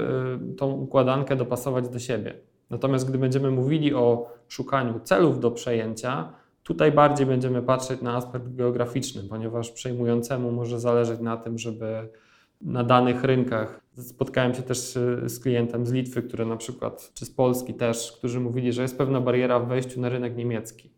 y, 0.53 0.55
tą 0.55 0.73
układankę 0.73 1.37
dopasować 1.37 1.89
do 1.89 1.99
siebie. 1.99 2.35
Natomiast 2.71 3.09
gdy 3.09 3.19
będziemy 3.19 3.51
mówili 3.51 3.95
o 3.95 4.31
szukaniu 4.49 5.01
celów 5.01 5.41
do 5.41 5.51
przejęcia, 5.51 6.33
tutaj 6.63 6.93
bardziej 6.93 7.27
będziemy 7.27 7.63
patrzeć 7.63 8.03
na 8.03 8.17
aspekt 8.17 8.55
geograficzny, 8.55 9.23
ponieważ 9.23 9.71
przejmującemu 9.71 10.53
może 10.53 10.81
zależeć 10.81 11.21
na 11.21 11.37
tym, 11.37 11.59
żeby 11.59 12.09
na 12.61 12.85
danych 12.85 13.25
rynkach. 13.25 13.81
Spotkałem 13.99 14.55
się 14.55 14.63
też 14.63 14.97
y, 14.97 15.29
z 15.29 15.41
klientem 15.41 15.87
z 15.87 15.93
Litwy, 15.93 16.23
który 16.23 16.47
na 16.47 16.57
przykład, 16.57 17.11
czy 17.15 17.25
z 17.27 17.31
Polski 17.31 17.75
też, 17.75 18.13
którzy 18.19 18.41
mówili, 18.41 18.73
że 18.73 18.83
jest 18.83 18.99
pewna 18.99 19.21
bariera 19.21 19.61
w 19.61 19.69
wejściu 19.69 20.01
na 20.01 20.09
rynek 20.09 20.37
niemiecki. 20.37 20.91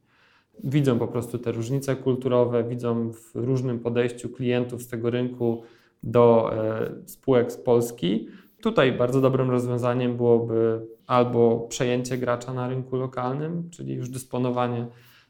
Widzą 0.64 0.98
po 0.98 1.08
prostu 1.08 1.38
te 1.38 1.52
różnice 1.52 1.96
kulturowe, 1.96 2.64
widzą 2.64 3.12
w 3.12 3.30
różnym 3.34 3.80
podejściu 3.80 4.28
klientów 4.28 4.82
z 4.82 4.88
tego 4.88 5.10
rynku 5.10 5.62
do 6.04 6.50
e, 6.54 6.92
spółek 7.06 7.52
z 7.52 7.56
Polski. 7.56 8.28
Tutaj 8.62 8.92
bardzo 8.92 9.20
dobrym 9.20 9.50
rozwiązaniem 9.50 10.16
byłoby 10.16 10.86
albo 11.06 11.60
przejęcie 11.60 12.18
gracza 12.18 12.54
na 12.54 12.68
rynku 12.68 12.96
lokalnym, 12.96 13.70
czyli 13.70 13.94
już 13.94 14.08
dysponowanie 14.08 14.86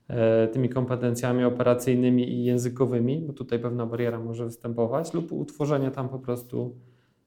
e, 0.09 0.49
tymi 0.49 0.69
kompetencjami 0.69 1.45
operacyjnymi 1.45 2.33
i 2.33 2.45
językowymi, 2.45 3.25
bo 3.27 3.33
tutaj 3.33 3.59
pewna 3.59 3.87
bariera 3.87 4.19
może 4.19 4.45
występować, 4.45 5.15
lub 5.15 5.33
utworzenie 5.33 5.91
tam 5.91 6.09
po 6.09 6.19
prostu 6.19 6.77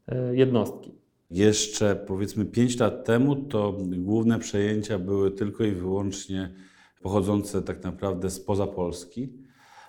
e, 0.08 0.36
jednostki. 0.36 0.92
Jeszcze 1.32 1.96
powiedzmy 1.96 2.46
5 2.46 2.80
lat 2.80 3.06
temu 3.06 3.36
to 3.36 3.78
główne 3.98 4.40
przejęcia 4.40 5.00
były 5.00 5.32
tylko 5.32 5.64
i 5.64 5.72
wyłącznie 5.72 6.54
pochodzące 7.02 7.62
tak 7.62 7.84
naprawdę 7.84 8.30
spoza 8.30 8.68
Polski. 8.68 9.34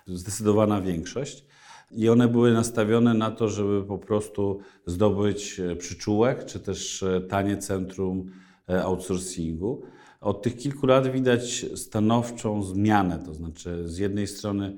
zdecydowana 0.07 0.81
większość. 0.81 1.48
I 1.91 2.09
one 2.09 2.27
były 2.27 2.53
nastawione 2.53 3.13
na 3.13 3.31
to, 3.31 3.49
żeby 3.49 3.83
po 3.83 3.97
prostu 3.97 4.59
zdobyć 4.85 5.59
e, 5.59 5.75
przyczółek, 5.75 6.45
czy 6.45 6.59
też 6.59 7.03
e, 7.03 7.21
tanie 7.21 7.57
centrum 7.57 8.31
e, 8.69 8.83
outsourcingu. 8.83 9.81
Od 10.21 10.41
tych 10.41 10.57
kilku 10.57 10.87
lat 10.87 11.11
widać 11.11 11.65
stanowczą 11.75 12.63
zmianę, 12.63 13.19
to 13.25 13.33
znaczy 13.33 13.87
z 13.87 13.97
jednej 13.97 14.27
strony 14.27 14.77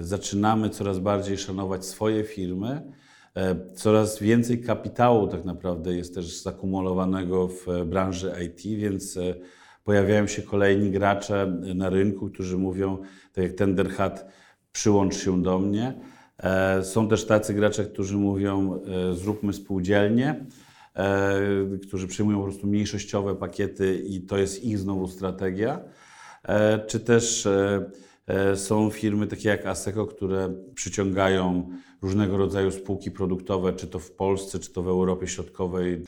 zaczynamy 0.00 0.70
coraz 0.70 0.98
bardziej 0.98 1.38
szanować 1.38 1.84
swoje 1.84 2.24
firmy, 2.24 2.92
coraz 3.74 4.18
więcej 4.18 4.62
kapitału 4.62 5.28
tak 5.28 5.44
naprawdę 5.44 5.96
jest 5.96 6.14
też 6.14 6.42
zakumulowanego 6.42 7.48
w 7.48 7.66
branży 7.86 8.32
IT, 8.46 8.78
więc 8.80 9.18
pojawiają 9.84 10.26
się 10.26 10.42
kolejni 10.42 10.90
gracze 10.90 11.46
na 11.74 11.88
rynku, 11.88 12.30
którzy 12.30 12.58
mówią, 12.58 12.98
tak 13.32 13.44
jak 13.44 13.52
Tenderhat, 13.52 14.26
przyłącz 14.74 15.16
się 15.16 15.42
do 15.42 15.58
mnie. 15.58 15.94
E, 16.38 16.84
są 16.84 17.08
też 17.08 17.26
tacy 17.26 17.54
gracze, 17.54 17.84
którzy 17.84 18.16
mówią, 18.16 18.80
e, 19.10 19.14
zróbmy 19.14 19.52
spółdzielnie, 19.52 20.46
e, 20.94 21.40
którzy 21.82 22.06
przyjmują 22.06 22.38
po 22.38 22.44
prostu 22.44 22.66
mniejszościowe 22.66 23.34
pakiety 23.34 24.02
i 24.06 24.20
to 24.20 24.38
jest 24.38 24.64
ich 24.64 24.78
znowu 24.78 25.08
strategia. 25.08 25.80
Czy 26.86 27.00
też 27.00 27.48
są 28.54 28.90
firmy 28.90 29.26
takie 29.26 29.48
jak 29.48 29.66
Aseco, 29.66 30.06
które 30.06 30.54
przyciągają 30.74 31.68
różnego 32.02 32.36
rodzaju 32.36 32.70
spółki 32.70 33.10
produktowe, 33.10 33.72
czy 33.72 33.86
to 33.86 33.98
w 33.98 34.10
Polsce, 34.10 34.58
czy 34.58 34.72
to 34.72 34.82
w 34.82 34.88
Europie 34.88 35.26
Środkowej. 35.26 36.04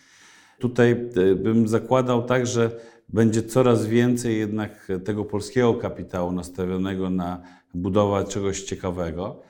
Tutaj 0.59 1.11
bym 1.37 1.69
zakładał 1.69 2.23
tak, 2.23 2.47
że 2.47 2.71
będzie 3.09 3.43
coraz 3.43 3.87
więcej 3.87 4.39
jednak 4.39 4.89
tego 5.05 5.25
polskiego 5.25 5.75
kapitału 5.75 6.33
nastawionego 6.33 7.11
na 7.11 7.43
budowę 7.77 8.25
czegoś 8.25 8.63
ciekawego. 8.63 9.41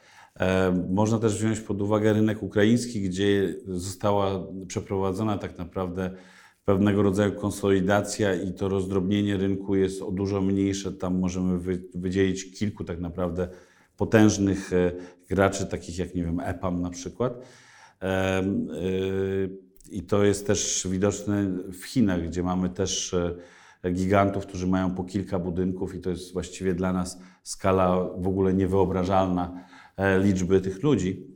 E, 0.41 0.73
można 0.91 1.19
też 1.19 1.39
wziąć 1.39 1.61
pod 1.61 1.83
uwagę 1.83 2.13
rynek 2.13 2.43
ukraiński, 2.43 3.03
gdzie 3.03 3.55
została 3.67 4.47
przeprowadzona 4.67 5.39
tak 5.39 5.59
naprawdę 5.59 6.11
pewnego 6.65 7.03
rodzaju 7.03 7.33
konsolidacja 7.33 8.35
i 8.35 8.53
to 8.53 8.69
rozdrobnienie 8.69 9.37
rynku 9.37 9.77
jest 9.77 10.03
o 10.03 10.11
dużo 10.11 10.41
mniejsze. 10.41 10.93
Tam 10.93 11.19
możemy 11.19 11.79
wydzielić 11.95 12.59
kilku 12.59 12.85
tak 12.85 13.01
naprawdę 13.01 13.49
potężnych 13.97 14.73
e, 14.73 14.93
graczy, 15.29 15.67
takich 15.67 15.99
jak, 15.99 16.15
nie 16.15 16.25
wiem, 16.25 16.41
EPAM 16.41 16.83
na 16.83 16.91
przykład. 16.91 17.47
E, 18.03 18.43
I 19.91 20.03
to 20.03 20.25
jest 20.25 20.47
też 20.47 20.87
widoczne 20.91 21.51
w 21.73 21.85
Chinach, 21.85 22.27
gdzie 22.29 22.43
mamy 22.43 22.69
też 22.69 23.17
gigantów, 23.93 24.47
którzy 24.47 24.67
mają 24.67 24.95
po 24.95 25.05
kilka 25.05 25.39
budynków 25.39 25.95
i 25.95 26.01
to 26.01 26.11
jest 26.11 26.33
właściwie 26.33 26.75
dla 26.75 26.93
nas 26.93 27.19
skala 27.43 28.09
w 28.19 28.29
ogóle 28.29 28.55
niewyobrażalna 28.55 29.65
e, 29.97 30.19
liczby 30.19 30.61
tych 30.61 30.83
ludzi. 30.83 31.27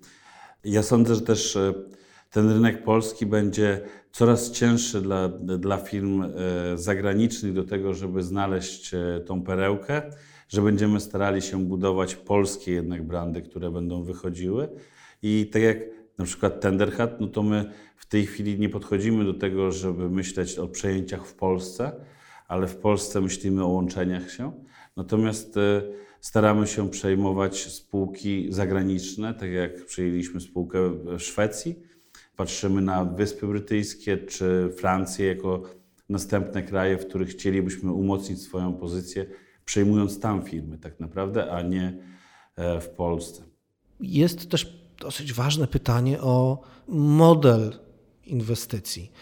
Ja 0.65 0.83
sądzę, 0.83 1.15
że 1.15 1.21
też 1.21 1.57
e, 1.57 1.75
ten 2.31 2.51
rynek 2.51 2.85
polski 2.85 3.27
będzie 3.27 3.81
coraz 4.13 4.51
cięższy 4.51 5.01
dla, 5.01 5.29
dla 5.29 5.77
firm 5.77 6.23
e, 6.23 6.29
zagranicznych 6.75 7.53
do 7.53 7.65
tego, 7.65 7.95
żeby 7.95 8.23
znaleźć 8.23 8.95
tą 9.27 9.43
perełkę, 9.43 10.03
że 10.49 10.63
będziemy 10.63 11.01
starali 11.01 11.43
się 11.43 11.65
budować 11.65 12.17
polskie 12.17 12.73
jednak 12.73 13.07
brandy, 13.07 13.43
które 13.43 13.71
będą 13.71 14.03
wychodziły. 14.03 14.69
I 15.23 15.51
tak 15.53 15.63
jak 15.63 15.79
na 16.19 16.25
przykład 16.25 16.61
Tenderhat, 16.61 17.21
no 17.21 17.27
to 17.27 17.43
my 17.43 17.71
w 17.97 18.07
tej 18.07 18.27
chwili 18.27 18.59
nie 18.59 18.69
podchodzimy 18.69 19.25
do 19.25 19.35
tego, 19.35 19.73
żeby 19.73 20.11
myśleć 20.11 20.59
o 20.59 20.69
przejęciach 20.69 21.27
w 21.27 21.35
Polsce, 21.35 21.93
ale 22.51 22.67
w 22.67 22.77
Polsce 22.77 23.21
myślimy 23.21 23.65
o 23.65 23.69
łączeniach 23.69 24.31
się. 24.31 24.53
Natomiast 24.97 25.57
e, 25.57 25.83
staramy 26.21 26.67
się 26.67 26.91
przejmować 26.91 27.73
spółki 27.73 28.47
zagraniczne, 28.53 29.35
tak 29.35 29.51
jak 29.51 29.87
przejęliśmy 29.87 30.41
spółkę 30.41 30.91
w 30.91 31.21
Szwecji. 31.21 31.83
Patrzymy 32.37 32.81
na 32.81 33.05
Wyspy 33.05 33.47
Brytyjskie 33.47 34.19
czy 34.19 34.71
Francję 34.77 35.27
jako 35.27 35.63
następne 36.09 36.63
kraje, 36.63 36.99
w 36.99 37.07
których 37.07 37.29
chcielibyśmy 37.29 37.93
umocnić 37.93 38.43
swoją 38.43 38.75
pozycję, 38.75 39.27
przejmując 39.65 40.21
tam 40.21 40.43
firmy 40.43 40.79
tak 40.79 41.01
naprawdę, 41.01 41.53
a 41.53 41.63
nie 41.63 41.99
e, 42.57 42.81
w 42.81 42.89
Polsce. 42.89 43.43
Jest 44.01 44.51
też 44.51 44.83
dosyć 45.01 45.33
ważne 45.33 45.67
pytanie 45.67 46.21
o 46.21 46.63
model 46.89 47.73
inwestycji. 48.25 49.13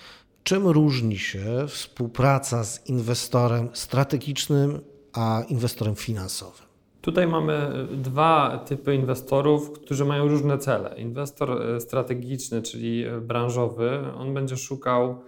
Czym 0.48 0.66
różni 0.66 1.18
się 1.18 1.44
współpraca 1.66 2.64
z 2.64 2.88
inwestorem 2.88 3.68
strategicznym 3.72 4.80
a 5.12 5.42
inwestorem 5.48 5.94
finansowym? 5.96 6.66
Tutaj 7.00 7.26
mamy 7.26 7.86
dwa 7.92 8.64
typy 8.66 8.94
inwestorów, 8.94 9.72
którzy 9.72 10.04
mają 10.04 10.28
różne 10.28 10.58
cele. 10.58 10.94
Inwestor 10.98 11.62
e, 11.62 11.80
strategiczny, 11.80 12.62
czyli 12.62 13.04
e, 13.04 13.20
branżowy, 13.20 13.90
on 14.18 14.34
będzie 14.34 14.56
szukał 14.56 15.22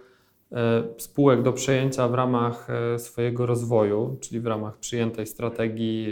e, 0.51 0.83
spółek 0.97 1.43
do 1.43 1.53
przejęcia 1.53 2.07
w 2.07 2.13
ramach 2.13 2.67
swojego 2.97 3.45
rozwoju, 3.45 4.17
czyli 4.21 4.41
w 4.41 4.47
ramach 4.47 4.77
przyjętej 4.77 5.27
strategii 5.27 6.07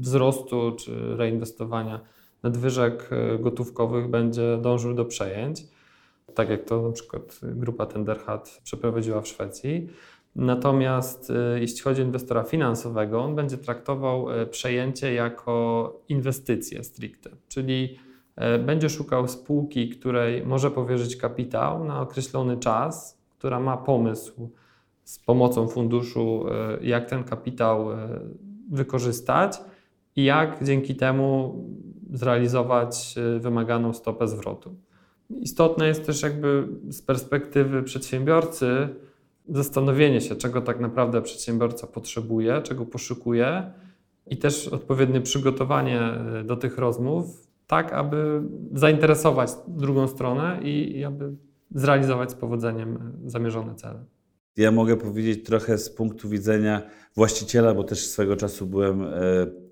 wzrostu 0.00 0.72
czy 0.78 1.16
reinwestowania 1.16 2.00
nadwyżek 2.42 3.10
gotówkowych 3.40 4.08
będzie 4.08 4.58
dążył 4.60 4.94
do 4.94 5.04
przejęć 5.04 5.71
tak 6.34 6.50
jak 6.50 6.64
to 6.64 6.82
na 6.82 6.92
przykład 6.92 7.40
grupa 7.42 7.86
Tenderhat 7.86 8.60
przeprowadziła 8.64 9.20
w 9.20 9.28
Szwecji. 9.28 9.88
Natomiast 10.36 11.30
e, 11.30 11.60
jeśli 11.60 11.80
chodzi 11.80 12.02
o 12.02 12.04
inwestora 12.04 12.42
finansowego, 12.42 13.22
on 13.22 13.34
będzie 13.34 13.58
traktował 13.58 14.32
e, 14.32 14.46
przejęcie 14.46 15.14
jako 15.14 16.00
inwestycję 16.08 16.84
stricte, 16.84 17.30
czyli 17.48 17.98
e, 18.36 18.58
będzie 18.58 18.88
szukał 18.88 19.28
spółki, 19.28 19.88
której 19.88 20.46
może 20.46 20.70
powierzyć 20.70 21.16
kapitał 21.16 21.84
na 21.84 22.00
określony 22.00 22.56
czas, 22.56 23.18
która 23.38 23.60
ma 23.60 23.76
pomysł 23.76 24.50
z 25.04 25.18
pomocą 25.18 25.68
funduszu, 25.68 26.44
jak 26.80 27.10
ten 27.10 27.24
kapitał 27.24 27.86
wykorzystać 28.70 29.60
i 30.16 30.24
jak 30.24 30.64
dzięki 30.64 30.96
temu 30.96 31.54
zrealizować 32.12 33.14
wymaganą 33.40 33.92
stopę 33.92 34.28
zwrotu. 34.28 34.74
Istotne 35.40 35.88
jest 35.88 36.06
też 36.06 36.22
jakby 36.22 36.68
z 36.88 37.02
perspektywy 37.02 37.82
przedsiębiorcy 37.82 38.88
zastanowienie 39.48 40.20
się, 40.20 40.36
czego 40.36 40.60
tak 40.60 40.80
naprawdę 40.80 41.22
przedsiębiorca 41.22 41.86
potrzebuje, 41.86 42.62
czego 42.62 42.86
poszukuje 42.86 43.72
i 44.26 44.36
też 44.36 44.68
odpowiednie 44.68 45.20
przygotowanie 45.20 46.00
e, 46.00 46.44
do 46.44 46.56
tych 46.56 46.78
rozmów, 46.78 47.48
tak 47.66 47.92
aby 47.92 48.42
zainteresować 48.72 49.50
drugą 49.68 50.08
stronę 50.08 50.60
i, 50.62 50.98
i 50.98 51.04
aby 51.04 51.32
zrealizować 51.74 52.30
z 52.30 52.34
powodzeniem 52.34 52.96
e, 53.26 53.30
zamierzone 53.30 53.74
cele. 53.74 54.04
Ja 54.56 54.70
mogę 54.70 54.96
powiedzieć 54.96 55.44
trochę 55.44 55.78
z 55.78 55.90
punktu 55.90 56.28
widzenia 56.28 56.82
właściciela, 57.16 57.74
bo 57.74 57.84
też 57.84 58.06
swego 58.06 58.36
czasu 58.36 58.66
byłem 58.66 59.02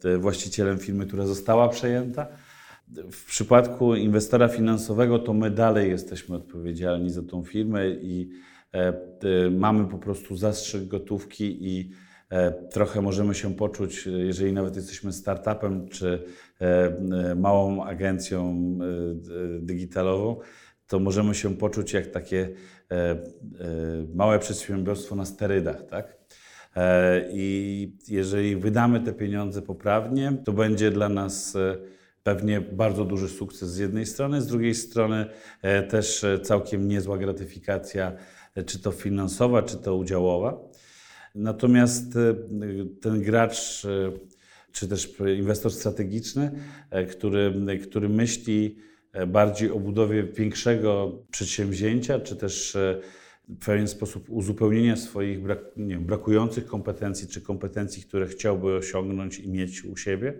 e, 0.05 0.19
właścicielem 0.19 0.79
firmy, 0.79 1.07
która 1.07 1.27
została 1.27 1.69
przejęta. 1.69 2.27
W 3.13 3.27
przypadku 3.27 3.95
inwestora 3.95 4.49
finansowego 4.49 5.19
to 5.19 5.33
my 5.33 5.51
dalej 5.51 5.91
jesteśmy 5.91 6.37
odpowiedzialni 6.37 7.11
za 7.11 7.23
tą 7.23 7.45
firmę 7.45 7.91
i 7.91 8.31
e, 8.75 8.79
e, 8.79 8.95
mamy 9.51 9.89
po 9.89 9.99
prostu 9.99 10.37
zastrzyk 10.37 10.89
gotówki 10.89 11.69
i 11.69 11.91
e, 12.31 12.53
trochę 12.53 13.03
możemy 13.03 13.35
się 13.35 13.55
poczuć, 13.55 14.07
jeżeli 14.07 14.53
nawet 14.53 14.77
jesteśmy 14.77 15.13
startupem 15.13 15.89
czy 15.89 16.25
małą 17.37 17.85
agencją 17.85 18.55
digitalową, 19.61 20.41
to 20.87 20.99
możemy 20.99 21.35
się 21.35 21.57
poczuć 21.57 21.93
jak 21.93 22.07
takie 22.07 22.49
małe 24.15 24.39
przedsiębiorstwo 24.39 25.17
na 25.17 25.25
sterydach, 25.25 25.87
tak? 25.87 26.19
I 27.33 27.93
jeżeli 28.09 28.57
wydamy 28.57 29.01
te 29.01 29.13
pieniądze 29.13 29.63
poprawnie, 29.63 30.33
to 30.45 30.53
będzie 30.53 30.91
dla 30.91 31.09
nas 31.09 31.57
pewnie 32.23 32.61
bardzo 32.61 33.05
duży 33.05 33.29
sukces 33.29 33.71
z 33.71 33.79
jednej 33.79 34.07
strony, 34.07 34.43
z 34.43 34.47
drugiej 34.47 34.75
strony 34.75 35.27
e, 35.63 35.83
też 35.83 36.25
e, 36.25 36.39
całkiem 36.39 36.89
niezła 36.89 37.19
gratyfikacja, 37.19 38.13
e, 38.55 38.65
czy 38.65 38.79
to 38.79 38.93
finansowa, 38.93 39.63
czy 39.63 39.77
to 39.77 39.97
udziałowa. 39.97 40.61
Natomiast 41.35 42.19
ten 43.01 43.23
gracz, 43.23 43.87
czy 44.73 44.89
też 44.89 45.15
inwestor 45.39 45.73
strategiczny, 45.73 46.51
który, 47.11 47.55
który 47.83 48.09
myśli 48.09 48.79
bardziej 49.27 49.71
o 49.71 49.79
budowie 49.79 50.25
większego 50.25 51.19
przedsięwzięcia, 51.31 52.21
czy 52.21 52.37
też 52.37 52.77
w 53.49 53.65
pewien 53.65 53.89
sposób 53.89 54.31
uzupełnienia 54.31 54.97
swoich 54.97 55.43
brak, 55.43 55.59
nie 55.77 55.99
brakujących 55.99 56.67
kompetencji, 56.67 57.29
czy 57.29 57.41
kompetencji, 57.41 58.03
które 58.03 58.27
chciałby 58.27 58.75
osiągnąć 58.75 59.39
i 59.39 59.51
mieć 59.51 59.85
u 59.85 59.97
siebie, 59.97 60.39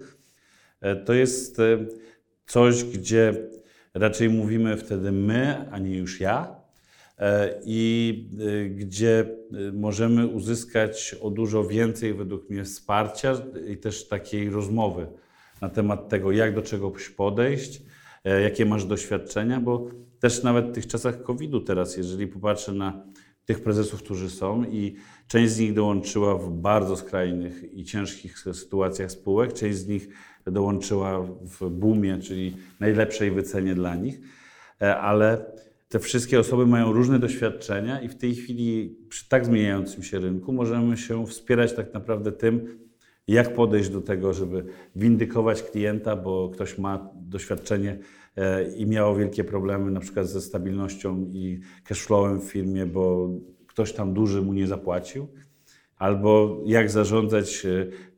to 1.05 1.15
jest 1.15 1.61
e, 1.61 1.87
coś, 2.47 2.85
gdzie 2.85 3.35
raczej 3.95 4.29
mówimy 4.29 4.77
wtedy 4.77 5.13
my, 5.13 5.69
a 5.71 5.79
nie 5.79 5.97
już 5.97 6.21
ja, 6.21 6.57
e, 7.19 7.61
i 7.65 8.29
gdzie 8.71 9.37
możemy 9.73 10.27
uzyskać 10.27 11.17
o 11.21 11.31
dużo 11.31 11.65
więcej, 11.65 12.15
według 12.15 12.51
mnie, 12.51 12.65
wsparcia 12.65 13.35
i 13.69 13.77
też 13.77 14.09
takiej 14.09 14.51
rozmowy 14.51 15.07
na 15.61 15.69
temat 15.69 16.09
tego, 16.09 16.33
jak 16.33 16.55
do 16.55 16.63
czegoś 16.63 17.09
podejść, 17.09 17.83
e, 18.25 18.41
jakie 18.41 18.67
masz 18.67 18.85
doświadczenia, 18.85 19.61
bo 19.61 19.87
też 20.21 20.43
nawet 20.43 20.67
w 20.67 20.73
tych 20.73 20.87
czasach 20.87 21.23
COVID-u 21.23 21.61
teraz, 21.61 21.97
jeżeli 21.97 22.27
popatrzę 22.27 22.73
na 22.73 23.05
tych 23.45 23.63
prezesów, 23.63 24.03
którzy 24.03 24.31
są 24.31 24.65
i 24.65 24.97
część 25.29 25.53
z 25.53 25.59
nich 25.59 25.75
dołączyła 25.75 26.39
w 26.39 26.51
bardzo 26.51 26.97
skrajnych 26.97 27.75
i 27.75 27.85
ciężkich 27.85 28.39
sytuacjach 28.39 29.11
spółek, 29.11 29.53
część 29.53 29.79
z 29.79 29.89
nich 29.89 30.09
dołączyła 30.47 31.23
w 31.43 31.71
boomie, 31.71 32.19
czyli 32.19 32.57
najlepszej 32.81 33.31
wycenie 33.31 33.75
dla 33.75 33.95
nich, 33.95 34.21
e, 34.83 34.97
ale 34.97 35.45
te 35.89 35.99
wszystkie 35.99 36.41
osoby 36.41 36.67
mają 36.67 36.93
różne 36.93 37.19
doświadczenia 37.19 38.01
i 38.01 38.09
w 38.09 38.15
tej 38.15 38.35
chwili 38.35 38.97
przy 39.09 39.29
tak 39.29 39.45
zmieniającym 39.45 40.03
się 40.03 40.19
rynku 40.19 40.53
możemy 40.53 40.97
się 40.97 41.27
wspierać 41.27 41.73
tak 41.73 41.95
naprawdę 41.95 42.33
tym, 42.33 42.79
jak 43.29 43.55
podejść 43.55 43.91
do 43.91 44.01
tego, 44.01 44.33
żeby 44.33 44.65
windykować 44.97 45.63
klienta, 45.63 46.17
bo 46.17 46.49
ktoś 46.49 46.79
ma 46.79 47.11
doświadczenie 47.15 47.99
e, 48.37 48.73
i 48.73 48.87
miało 48.87 49.17
wielkie 49.17 49.45
problemy 49.45 49.91
na 49.91 50.01
przykład 50.01 50.27
ze 50.27 50.41
stabilnością 50.41 51.27
i 51.33 51.61
cashflowem 51.85 52.41
w 52.41 52.45
firmie, 52.45 52.87
bo 52.87 53.31
ktoś 53.67 53.93
tam 53.93 54.15
duży 54.15 54.43
mu 54.43 54.53
nie 54.53 54.67
zapłacił. 54.67 55.29
Albo 56.01 56.61
jak 56.67 56.91
zarządzać 56.91 57.67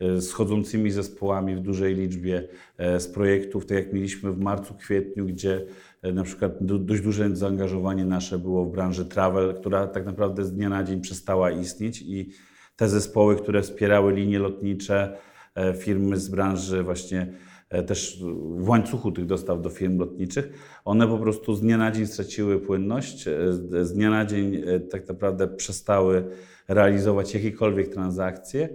e, 0.01 0.21
schodzącymi 0.21 0.91
zespołami 0.91 1.57
w 1.57 1.61
dużej 1.61 1.95
liczbie 1.95 2.49
e, 2.79 3.01
z 3.01 3.09
projektów, 3.09 3.67
tak 3.67 3.79
jak 3.79 3.93
mieliśmy 3.93 4.33
w 4.33 4.39
marcu, 4.39 4.75
kwietniu, 4.75 5.27
gdzie 5.27 5.67
na 6.03 6.23
przykład 6.23 6.53
dość 6.61 7.03
duże 7.03 7.37
zaangażowanie 7.37 8.05
nasze 8.05 8.39
było 8.39 8.65
w 8.65 8.73
branży 8.73 9.05
travel, 9.05 9.55
która 9.55 9.87
tak 9.87 10.07
naprawdę 10.07 10.45
z 10.45 10.53
dnia 10.53 10.69
na 10.69 10.85
dzień 10.85 11.01
przestała 11.01 11.51
istnieć 11.51 12.03
i 12.03 12.31
te 12.77 12.89
zespoły, 12.89 13.37
które 13.37 13.63
wspierały 13.63 14.13
linie 14.13 14.39
lotnicze, 14.39 15.19
e, 15.55 15.75
firmy 15.75 16.17
z 16.17 16.29
branży 16.29 16.83
właśnie 16.83 17.21
e, 17.21 17.52
też 17.87 18.23
w 18.59 18.69
łańcuchu 18.69 19.13
tych 19.13 19.27
dostaw 19.27 19.63
do 19.63 19.71
firm 19.71 19.99
lotniczych, 19.99 20.53
one 20.85 21.09
po 21.09 21.19
prostu 21.19 21.55
z 21.55 21.61
dnia 21.61 21.79
na 21.79 21.91
dzień 21.91 22.07
straciły 22.07 22.61
płynność, 22.61 23.29
e, 23.29 23.53
z 23.85 23.93
dnia 23.93 24.11
na 24.11 24.25
dzień 24.25 24.63
tak 24.91 25.09
naprawdę 25.09 25.49
przestały 25.49 26.25
realizować 26.69 27.35
jakiekolwiek 27.35 27.89
transakcje. 27.89 28.69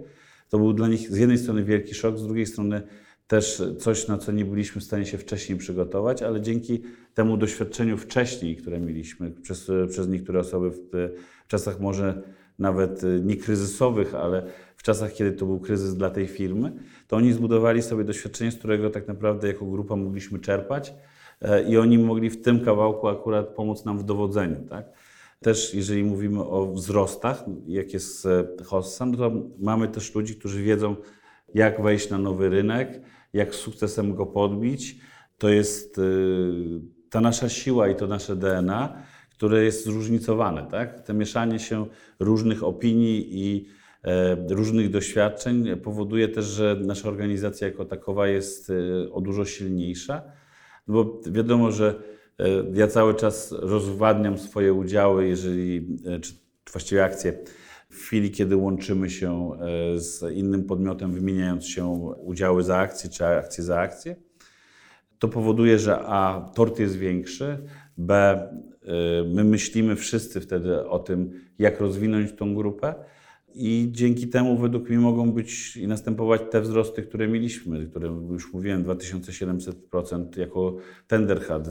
To 0.48 0.58
był 0.58 0.72
dla 0.72 0.88
nich 0.88 1.10
z 1.10 1.16
jednej 1.16 1.38
strony 1.38 1.64
wielki 1.64 1.94
szok, 1.94 2.18
z 2.18 2.26
drugiej 2.26 2.46
strony 2.46 2.82
też 3.26 3.62
coś, 3.78 4.08
na 4.08 4.18
co 4.18 4.32
nie 4.32 4.44
byliśmy 4.44 4.80
w 4.80 4.84
stanie 4.84 5.06
się 5.06 5.18
wcześniej 5.18 5.58
przygotować, 5.58 6.22
ale 6.22 6.40
dzięki 6.40 6.82
temu 7.14 7.36
doświadczeniu 7.36 7.96
wcześniej, 7.96 8.56
które 8.56 8.80
mieliśmy 8.80 9.30
przez, 9.30 9.70
przez 9.88 10.08
niektóre 10.08 10.40
osoby 10.40 10.70
w, 10.70 10.78
w 11.44 11.48
czasach 11.48 11.80
może 11.80 12.22
nawet 12.58 13.02
nie 13.22 13.36
kryzysowych, 13.36 14.14
ale 14.14 14.42
w 14.78 14.82
czasach, 14.82 15.12
kiedy 15.12 15.32
to 15.32 15.46
był 15.46 15.60
kryzys 15.60 15.96
dla 15.96 16.10
tej 16.10 16.26
firmy, 16.26 16.72
to 17.06 17.16
oni 17.16 17.32
zbudowali 17.32 17.82
sobie 17.82 18.04
doświadczenie, 18.04 18.52
z 18.52 18.56
którego 18.56 18.90
tak 18.90 19.08
naprawdę 19.08 19.48
jako 19.48 19.64
grupa 19.64 19.96
mogliśmy 19.96 20.38
czerpać 20.38 20.94
e, 21.42 21.62
i 21.62 21.78
oni 21.78 21.98
mogli 21.98 22.30
w 22.30 22.42
tym 22.42 22.64
kawałku 22.64 23.08
akurat 23.08 23.48
pomóc 23.48 23.84
nam 23.84 23.98
w 23.98 24.04
dowodzeniu. 24.04 24.56
Tak? 24.68 24.86
Też 25.40 25.74
jeżeli 25.74 26.04
mówimy 26.04 26.44
o 26.44 26.72
wzrostach, 26.72 27.44
jak 27.66 27.92
jest 27.92 28.26
e, 28.26 28.64
Hossan, 28.64 29.16
to 29.16 29.32
mamy 29.58 29.88
też 29.88 30.14
ludzi, 30.14 30.36
którzy 30.36 30.62
wiedzą, 30.62 30.96
jak 31.54 31.82
wejść 31.82 32.10
na 32.10 32.18
nowy 32.18 32.48
rynek, 32.48 33.00
jak 33.32 33.54
z 33.54 33.58
sukcesem 33.58 34.14
go 34.14 34.26
podbić. 34.26 34.96
To 35.38 35.48
jest 35.48 35.98
y, 35.98 36.02
ta 37.10 37.20
nasza 37.20 37.48
siła 37.48 37.88
i 37.88 37.94
to 37.94 38.06
nasze 38.06 38.36
DNA 38.36 39.02
które 39.38 39.64
jest 39.64 39.84
zróżnicowane. 39.84 40.66
Tak? 40.70 41.06
To 41.06 41.14
mieszanie 41.14 41.58
się 41.58 41.86
różnych 42.18 42.64
opinii 42.64 43.28
i 43.30 43.66
e, 43.66 43.77
różnych 44.48 44.90
doświadczeń 44.90 45.76
powoduje 45.76 46.28
też, 46.28 46.44
że 46.44 46.76
nasza 46.84 47.08
organizacja 47.08 47.66
jako 47.66 47.84
takowa 47.84 48.28
jest 48.28 48.70
e, 48.70 49.12
o 49.12 49.20
dużo 49.20 49.44
silniejsza, 49.44 50.22
bo 50.86 51.20
wiadomo, 51.26 51.72
że 51.72 52.02
e, 52.38 52.44
ja 52.74 52.86
cały 52.86 53.14
czas 53.14 53.52
rozwadniam 53.52 54.38
swoje 54.38 54.72
udziały, 54.72 55.28
jeżeli, 55.28 55.96
czy 56.22 56.32
właściwie 56.72 57.04
akcje, 57.04 57.38
w 57.90 57.96
chwili, 57.96 58.30
kiedy 58.30 58.56
łączymy 58.56 59.10
się 59.10 59.50
z 59.96 60.32
innym 60.34 60.64
podmiotem, 60.64 61.12
wymieniając 61.12 61.66
się 61.66 61.86
udziały 62.24 62.62
za 62.62 62.76
akcje 62.76 63.10
czy 63.10 63.26
akcje 63.26 63.64
za 63.64 63.80
akcje, 63.80 64.16
to 65.18 65.28
powoduje, 65.28 65.78
że 65.78 65.98
A, 65.98 66.50
tort 66.54 66.78
jest 66.78 66.96
większy, 66.96 67.58
B, 67.98 68.42
my 69.26 69.44
myślimy 69.44 69.96
wszyscy 69.96 70.40
wtedy 70.40 70.88
o 70.88 70.98
tym, 70.98 71.32
jak 71.58 71.80
rozwinąć 71.80 72.32
tą 72.32 72.54
grupę. 72.54 72.94
I 73.58 73.88
dzięki 73.92 74.28
temu 74.28 74.58
według 74.58 74.88
mnie 74.88 74.98
mogą 74.98 75.32
być 75.32 75.76
i 75.76 75.86
następować 75.86 76.40
te 76.50 76.60
wzrosty, 76.60 77.02
które 77.02 77.28
mieliśmy, 77.28 77.86
które 77.86 78.08
już 78.30 78.52
mówiłem, 78.52 78.84
2700% 78.84 80.38
jako 80.38 80.76
Tender 81.06 81.40
Hub, 81.46 81.62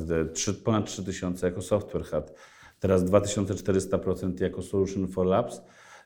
ponad 0.63 0.85
3000 0.85 1.47
jako 1.47 1.61
Software 1.61 2.03
Hub, 2.05 2.31
teraz 2.79 3.03
2400% 3.03 4.41
jako 4.41 4.61
Solution 4.61 5.07
for 5.07 5.25
Labs. 5.25 5.61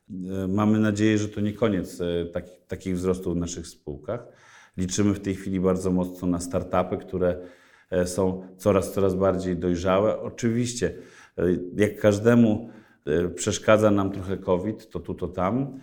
Y, 0.10 0.48
mamy 0.48 0.80
nadzieję, 0.80 1.18
że 1.18 1.30
to 1.30 1.42
nie 1.42 1.54
koniec 1.54 2.02
y, 2.02 2.30
takich, 2.34 2.66
takich 2.68 2.96
wzrostów 2.96 3.34
w 3.34 3.38
naszych 3.38 3.68
spółkach. 3.68 4.28
Liczymy 4.78 5.14
w 5.14 5.20
tej 5.20 5.36
chwili 5.36 5.60
bardzo 5.60 5.92
mocno 5.92 6.28
na 6.28 6.40
startupy, 6.40 6.98
które 6.98 7.38
E, 7.92 8.08
są 8.08 8.48
coraz, 8.58 8.94
coraz 8.94 9.16
bardziej 9.16 9.58
dojrzałe. 9.58 10.20
Oczywiście, 10.20 10.94
e, 11.38 11.44
jak 11.76 12.00
każdemu 12.00 12.70
e, 12.70 12.81
przeszkadza 13.36 13.92
nam 13.92 14.12
trochę 14.12 14.38
COVID, 14.38 14.90
to 14.90 15.00
tu, 15.00 15.14
to 15.14 15.28
tam. 15.28 15.80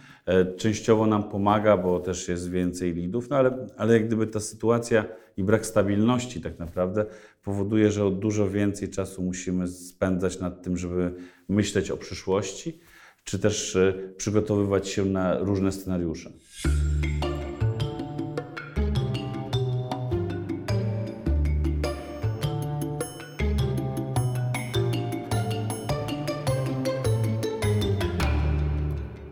Częściowo 0.56 1.06
nam 1.06 1.28
pomaga, 1.28 1.76
bo 1.76 2.00
też 2.00 2.28
jest 2.28 2.50
więcej 2.50 2.94
lidów, 2.94 3.30
no 3.30 3.36
ale, 3.36 3.66
ale 3.76 3.94
jak 3.94 4.06
gdyby 4.06 4.26
ta 4.26 4.40
sytuacja 4.40 5.04
i 5.36 5.44
brak 5.44 5.66
stabilności 5.66 6.40
tak 6.40 6.58
naprawdę 6.58 7.06
powoduje, 7.42 7.92
że 7.92 8.04
od 8.04 8.18
dużo 8.18 8.50
więcej 8.50 8.88
czasu 8.88 9.22
musimy 9.22 9.68
spędzać 9.68 10.40
nad 10.40 10.62
tym, 10.62 10.76
żeby 10.76 11.14
myśleć 11.48 11.90
o 11.90 11.96
przyszłości, 11.96 12.80
czy 13.24 13.38
też 13.38 13.78
przygotowywać 14.16 14.88
się 14.88 15.04
na 15.04 15.38
różne 15.38 15.72
scenariusze. 15.72 16.30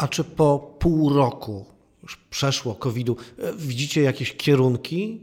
A 0.07 0.09
czy 0.09 0.25
po 0.25 0.77
pół 0.79 1.13
roku, 1.13 1.65
już 2.03 2.17
przeszło 2.17 2.75
COVID-u, 2.75 3.17
e, 3.39 3.53
widzicie 3.53 4.03
jakieś 4.03 4.37
kierunki? 4.37 5.21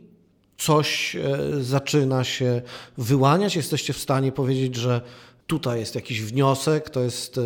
Coś 0.57 1.15
e, 1.15 1.37
zaczyna 1.63 2.23
się 2.23 2.61
wyłaniać? 2.97 3.55
Jesteście 3.55 3.93
w 3.93 3.97
stanie 3.97 4.31
powiedzieć, 4.31 4.75
że 4.75 5.01
tutaj 5.47 5.79
jest 5.79 5.95
jakiś 5.95 6.21
wniosek, 6.21 6.89
to 6.89 6.99
jest 6.99 7.37
e, 7.37 7.41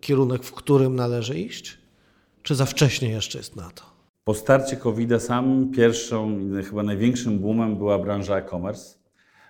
kierunek, 0.00 0.44
w 0.44 0.52
którym 0.52 0.96
należy 0.96 1.38
iść? 1.38 1.78
Czy 2.42 2.54
za 2.54 2.66
wcześnie 2.66 3.08
jeszcze 3.08 3.38
jest 3.38 3.56
na 3.56 3.70
to? 3.70 3.82
Po 4.24 4.34
starcie 4.34 4.76
COVID-a 4.76 5.20
samym 5.20 5.72
pierwszą, 5.72 6.38
chyba 6.68 6.82
największym 6.82 7.38
boomem 7.38 7.76
była 7.76 7.98
branża 7.98 8.36
e-commerce, 8.36 8.94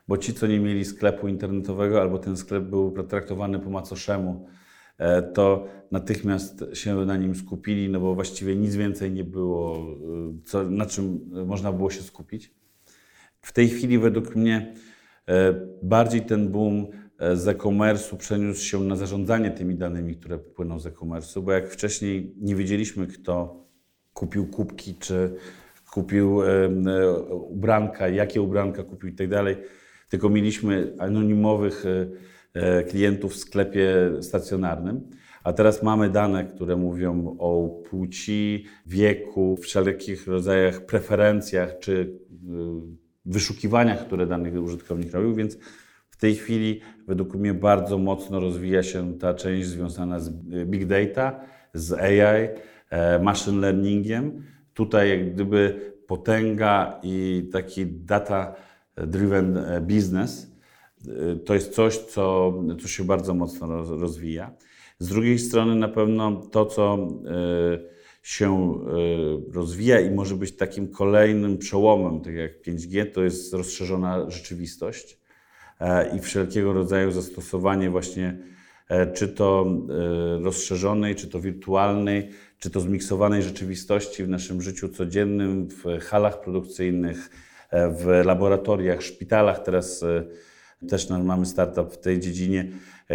bo 0.09 0.19
ci, 0.19 0.35
co 0.35 0.47
nie 0.47 0.61
mieli 0.61 0.85
sklepu 0.85 1.29
internetowego 1.29 2.01
albo 2.01 2.19
ten 2.19 2.37
sklep 2.37 2.65
był 2.65 2.95
traktowany 3.09 3.59
po 3.59 3.71
macoszemu, 3.71 4.49
to 5.35 5.69
natychmiast 5.91 6.65
się 6.75 6.95
na 6.95 7.17
nim 7.17 7.35
skupili, 7.35 7.89
no 7.89 8.01
bo 8.01 8.15
właściwie 8.15 8.57
nic 8.57 8.77
więcej 8.77 9.11
nie 9.11 9.25
było, 9.25 9.77
e, 9.79 10.45
co, 10.45 10.71
na 10.71 10.87
czym 10.87 11.31
można 11.47 11.73
było 11.73 11.91
się 11.91 12.03
skupić. 12.03 12.55
W 13.43 13.53
tej 13.53 13.69
chwili 13.69 13.99
według 13.99 14.37
mnie 14.37 14.75
e, 15.29 15.55
bardziej 15.83 16.23
ten 16.23 16.49
boom 16.49 16.87
z 17.35 17.49
e-commerce'u 17.49 18.17
przeniósł 18.17 18.65
się 18.65 18.81
na 18.81 18.97
zarządzanie 18.97 19.51
tymi 19.51 19.75
danymi, 19.75 20.17
które 20.17 20.39
płyną 20.39 20.79
z 20.79 20.87
e-commerce'u, 20.87 21.43
bo 21.43 21.53
jak 21.53 21.71
wcześniej 21.71 22.35
nie 22.41 22.57
wiedzieliśmy, 22.57 23.07
kto 23.07 23.65
kupił 24.13 24.47
kubki, 24.47 24.95
czy 24.95 25.35
kupił 25.93 26.41
ubranka, 27.31 28.09
jakie 28.09 28.43
ubranka 28.43 28.85
kupił 28.85 29.09
i 29.09 29.13
tak 29.13 29.29
dalej, 29.29 29.57
tylko 30.09 30.29
mieliśmy 30.29 30.95
anonimowych 30.99 31.85
E, 31.87 32.07
klientów 32.89 33.33
w 33.33 33.37
sklepie 33.37 34.11
stacjonarnym. 34.21 35.11
A 35.47 35.53
teraz 35.53 35.83
mamy 35.83 36.11
dane, 36.11 36.45
które 36.45 36.77
mówią 36.77 37.37
o 37.39 37.69
płci, 37.91 38.65
wieku, 38.87 39.57
wszelkich 39.57 40.27
rodzajach 40.27 40.87
preferencjach 40.87 41.79
czy 41.79 42.19
e, 42.31 42.49
wyszukiwaniach, 43.27 44.07
które 44.07 44.27
dany 44.27 44.61
użytkownik 44.61 45.13
robił, 45.13 45.35
więc 45.35 45.59
w 46.11 46.17
tej 46.17 46.35
chwili 46.35 46.81
według 47.07 47.35
mnie 47.35 47.55
bardzo 47.55 47.99
mocno 47.99 48.41
rozwija 48.41 48.83
się 48.83 49.19
ta 49.19 49.35
część 49.35 49.69
związana 49.69 50.21
z 50.21 50.31
big 50.67 50.87
data, 50.87 51.41
z 51.75 51.93
AI, 51.93 52.49
e, 52.91 53.19
machine 53.19 53.61
learningiem. 53.61 54.43
Tutaj 54.75 55.09
jak 55.09 55.35
gdyby 55.35 55.81
potęga 56.07 57.01
i 57.03 57.49
taki 57.53 57.87
data 57.87 58.55
driven 58.97 59.59
business 59.83 60.56
to 61.45 61.55
jest 61.55 61.75
coś, 61.75 61.99
co, 61.99 62.55
co 62.83 62.89
się 62.89 63.05
bardzo 63.05 63.35
mocno 63.35 63.85
rozwija. 63.85 64.55
Z 64.99 65.09
drugiej 65.09 65.39
strony 65.39 65.75
na 65.75 65.89
pewno 65.89 66.33
to, 66.53 66.67
co 66.67 66.99
e, 67.27 67.97
się 68.27 68.75
y, 69.49 69.53
rozwija 69.53 70.01
i 70.01 70.11
może 70.11 70.35
być 70.35 70.57
takim 70.57 70.89
kolejnym 70.89 71.59
przełomem, 71.59 72.21
tak 72.21 72.35
jak 72.35 72.63
5G, 72.63 73.13
to 73.13 73.25
jest 73.25 73.55
rozszerzona 73.55 74.31
rzeczywistość 74.31 75.19
e, 75.81 76.17
i 76.17 76.21
wszelkiego 76.21 76.73
rodzaju 76.73 77.11
zastosowanie 77.11 77.91
właśnie 77.91 78.39
e, 78.89 79.13
czy 79.13 79.29
to 79.29 79.67
e, 79.67 80.43
rozszerzonej, 80.43 81.15
czy 81.15 81.29
to 81.29 81.41
wirtualnej, 81.41 82.31
czy 82.59 82.71
to 82.71 82.81
zmiksowanej 82.81 83.43
rzeczywistości 83.43 84.25
w 84.25 84.29
naszym 84.29 84.63
życiu 84.63 84.89
codziennym, 84.89 85.69
w 85.69 86.01
halach 86.01 86.41
produkcyjnych, 86.41 87.31
w 87.73 88.23
laboratoriach, 88.25 89.03
szpitalach. 89.03 89.59
Teraz 89.59 90.05
też 90.89 91.11
mamy 91.11 91.47
startup 91.47 91.93
w 91.93 91.99
tej 91.99 92.21
dziedzinie, 92.21 92.69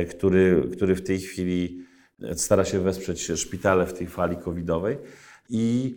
który, 0.09 0.69
który 0.71 0.95
w 0.95 1.03
tej 1.03 1.19
chwili 1.19 1.85
stara 2.33 2.65
się 2.65 2.79
wesprzeć 2.79 3.31
szpitale 3.35 3.85
w 3.85 3.93
tej 3.93 4.07
fali 4.07 4.37
covidowej. 4.37 4.97
I 5.49 5.95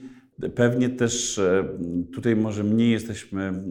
pewnie 0.54 0.90
też 0.90 1.38
e, 1.38 1.78
tutaj 2.12 2.36
może 2.36 2.64
mniej 2.64 2.92
jesteśmy 2.92 3.62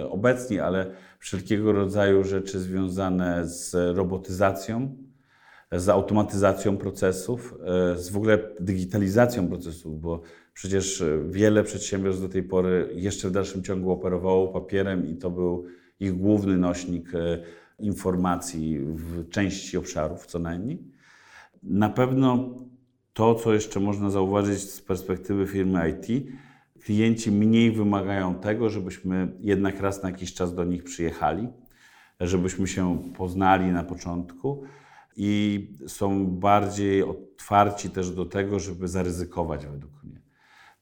e, 0.00 0.08
obecni, 0.08 0.60
ale 0.60 0.86
wszelkiego 1.18 1.72
rodzaju 1.72 2.24
rzeczy 2.24 2.60
związane 2.60 3.48
z 3.48 3.96
robotyzacją, 3.96 4.96
z 5.72 5.88
automatyzacją 5.88 6.76
procesów, 6.76 7.54
e, 7.64 7.98
z 7.98 8.10
w 8.10 8.16
ogóle 8.16 8.38
digitalizacją 8.60 9.48
procesów, 9.48 10.00
bo 10.00 10.22
przecież 10.54 11.04
wiele 11.28 11.64
przedsiębiorstw 11.64 12.22
do 12.22 12.28
tej 12.28 12.42
pory 12.42 12.88
jeszcze 12.94 13.28
w 13.28 13.32
dalszym 13.32 13.62
ciągu 13.62 13.90
operowało 13.90 14.48
papierem 14.48 15.06
i 15.06 15.16
to 15.16 15.30
był 15.30 15.66
ich 16.04 16.16
główny 16.16 16.58
nośnik 16.58 17.12
informacji 17.78 18.78
w 18.80 19.28
części 19.28 19.76
obszarów 19.76 20.26
co 20.26 20.38
najmniej. 20.38 20.82
Na 21.62 21.88
pewno 21.88 22.54
to, 23.12 23.34
co 23.34 23.54
jeszcze 23.54 23.80
można 23.80 24.10
zauważyć 24.10 24.58
z 24.58 24.80
perspektywy 24.80 25.46
firmy 25.46 25.90
IT, 25.90 26.26
klienci 26.84 27.30
mniej 27.30 27.72
wymagają 27.72 28.34
tego, 28.34 28.70
żebyśmy 28.70 29.32
jednak 29.40 29.80
raz 29.80 30.02
na 30.02 30.10
jakiś 30.10 30.34
czas 30.34 30.54
do 30.54 30.64
nich 30.64 30.84
przyjechali, 30.84 31.48
żebyśmy 32.20 32.66
się 32.68 32.98
poznali 33.16 33.66
na 33.66 33.84
początku 33.84 34.62
i 35.16 35.68
są 35.86 36.26
bardziej 36.26 37.02
otwarci 37.02 37.90
też 37.90 38.10
do 38.10 38.24
tego, 38.24 38.58
żeby 38.58 38.88
zaryzykować 38.88 39.66
według 39.66 40.04
mnie. 40.04 40.20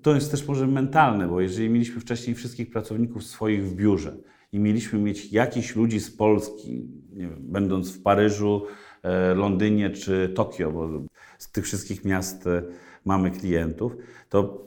To 0.03 0.15
jest 0.15 0.31
też 0.31 0.49
może 0.49 0.67
mentalne, 0.67 1.29
bo 1.29 1.41
jeżeli 1.41 1.71
mieliśmy 1.71 2.01
wcześniej 2.01 2.37
wszystkich 2.37 2.71
pracowników 2.71 3.25
swoich 3.25 3.65
w 3.65 3.75
biurze 3.75 4.17
i 4.53 4.59
mieliśmy 4.59 4.99
mieć 4.99 5.33
jakichś 5.33 5.77
ludzi 5.77 6.01
z 6.01 6.11
Polski, 6.11 6.89
wiem, 7.13 7.37
będąc 7.41 7.93
w 7.93 8.03
Paryżu, 8.03 8.63
E, 9.03 9.35
Londynie 9.35 9.91
czy 9.91 10.29
Tokio, 10.29 10.73
bo 10.73 10.89
z 11.39 11.53
tych 11.53 11.65
wszystkich 11.65 12.05
miast 12.05 12.47
e, 12.47 12.63
mamy 13.05 13.31
klientów, 13.31 13.97
to 14.29 14.63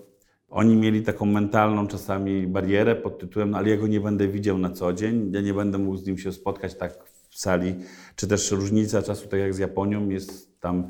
oni 0.49 0.75
mieli 0.75 1.03
taką 1.03 1.25
mentalną 1.25 1.87
czasami 1.87 2.47
barierę 2.47 2.95
pod 2.95 3.19
tytułem, 3.19 3.49
no 3.49 3.57
ale 3.57 3.69
ja 3.69 3.77
go 3.77 3.87
nie 3.87 3.99
będę 3.99 4.27
widział 4.27 4.57
na 4.57 4.69
co 4.69 4.93
dzień, 4.93 5.31
ja 5.33 5.41
nie 5.41 5.53
będę 5.53 5.77
mógł 5.77 5.97
z 5.97 6.05
nim 6.07 6.17
się 6.17 6.31
spotkać 6.31 6.75
tak 6.75 6.93
w 7.29 7.39
sali, 7.39 7.75
czy 8.15 8.27
też 8.27 8.51
różnica 8.51 9.01
czasu, 9.01 9.27
tak 9.27 9.39
jak 9.39 9.53
z 9.53 9.57
Japonią, 9.57 10.09
jest 10.09 10.59
tam 10.59 10.87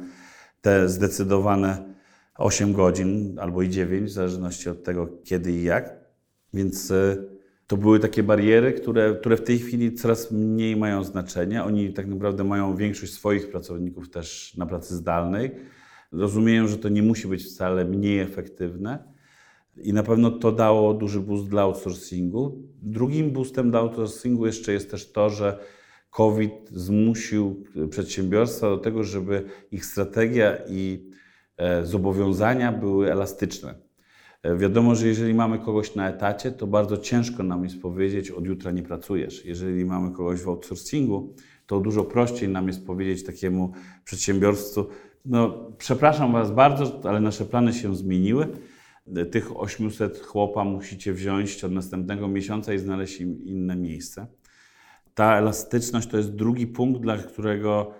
te 0.61 0.89
zdecydowane 0.89 1.95
8 2.37 2.73
godzin 2.73 3.39
albo 3.39 3.61
i 3.61 3.69
9, 3.69 4.09
w 4.09 4.13
zależności 4.13 4.69
od 4.69 4.83
tego 4.83 5.07
kiedy 5.23 5.51
i 5.51 5.63
jak. 5.63 5.93
Więc 6.53 6.91
e, 6.91 7.17
to 7.67 7.77
były 7.77 7.99
takie 7.99 8.23
bariery, 8.23 8.73
które, 8.73 9.15
które 9.19 9.37
w 9.37 9.43
tej 9.43 9.59
chwili 9.59 9.93
coraz 9.93 10.31
mniej 10.31 10.75
mają 10.75 11.03
znaczenia. 11.03 11.65
Oni 11.65 11.93
tak 11.93 12.07
naprawdę 12.07 12.43
mają 12.43 12.75
większość 12.75 13.13
swoich 13.13 13.51
pracowników 13.51 14.09
też 14.09 14.57
na 14.57 14.65
pracy 14.65 14.95
zdalnej. 14.95 15.51
Rozumieją, 16.11 16.67
że 16.67 16.77
to 16.77 16.89
nie 16.89 17.03
musi 17.03 17.27
być 17.27 17.43
wcale 17.43 17.85
mniej 17.85 18.19
efektywne. 18.19 19.15
I 19.77 19.93
na 19.93 20.03
pewno 20.03 20.31
to 20.31 20.51
dało 20.51 20.93
duży 20.93 21.19
boost 21.19 21.47
dla 21.47 21.61
outsourcingu. 21.61 22.63
Drugim 22.81 23.31
boostem 23.31 23.71
dla 23.71 23.79
outsourcingu 23.79 24.45
jeszcze 24.45 24.73
jest 24.73 24.91
też 24.91 25.11
to, 25.11 25.29
że 25.29 25.59
COVID 26.09 26.69
zmusił 26.71 27.63
przedsiębiorstwa 27.89 28.69
do 28.69 28.77
tego, 28.77 29.03
żeby 29.03 29.43
ich 29.71 29.85
strategia 29.85 30.57
i 30.69 31.09
e, 31.57 31.85
zobowiązania 31.85 32.71
były 32.71 33.11
elastyczne. 33.11 33.84
E, 34.45 34.57
wiadomo, 34.57 34.95
że 34.95 35.07
jeżeli 35.07 35.33
mamy 35.33 35.59
kogoś 35.59 35.95
na 35.95 36.09
etacie, 36.09 36.51
to 36.51 36.67
bardzo 36.67 36.97
ciężko 36.97 37.43
nam 37.43 37.63
jest 37.63 37.81
powiedzieć, 37.81 38.31
od 38.31 38.45
jutra 38.45 38.71
nie 38.71 38.83
pracujesz. 38.83 39.45
Jeżeli 39.45 39.85
mamy 39.85 40.11
kogoś 40.11 40.41
w 40.41 40.49
outsourcingu, 40.49 41.33
to 41.65 41.79
dużo 41.79 42.03
prościej 42.03 42.49
nam 42.49 42.67
jest 42.67 42.85
powiedzieć 42.85 43.23
takiemu 43.23 43.71
przedsiębiorstwu, 44.03 44.87
no 45.25 45.71
przepraszam 45.77 46.31
Was 46.31 46.51
bardzo, 46.51 47.01
ale 47.03 47.19
nasze 47.19 47.45
plany 47.45 47.73
się 47.73 47.95
zmieniły. 47.95 48.47
E, 49.15 49.25
tych 49.25 49.59
800 49.59 50.19
chłopa 50.19 50.63
musicie 50.63 51.13
wziąć 51.13 51.63
od 51.63 51.71
następnego 51.71 52.27
miesiąca 52.27 52.73
i 52.73 52.79
znaleźć 52.79 53.21
im 53.21 53.45
inne 53.45 53.75
miejsce. 53.75 54.27
Ta 55.15 55.37
elastyczność 55.37 56.07
to 56.07 56.17
jest 56.17 56.35
drugi 56.35 56.67
punkt, 56.67 57.01
dla 57.01 57.17
którego 57.17 57.91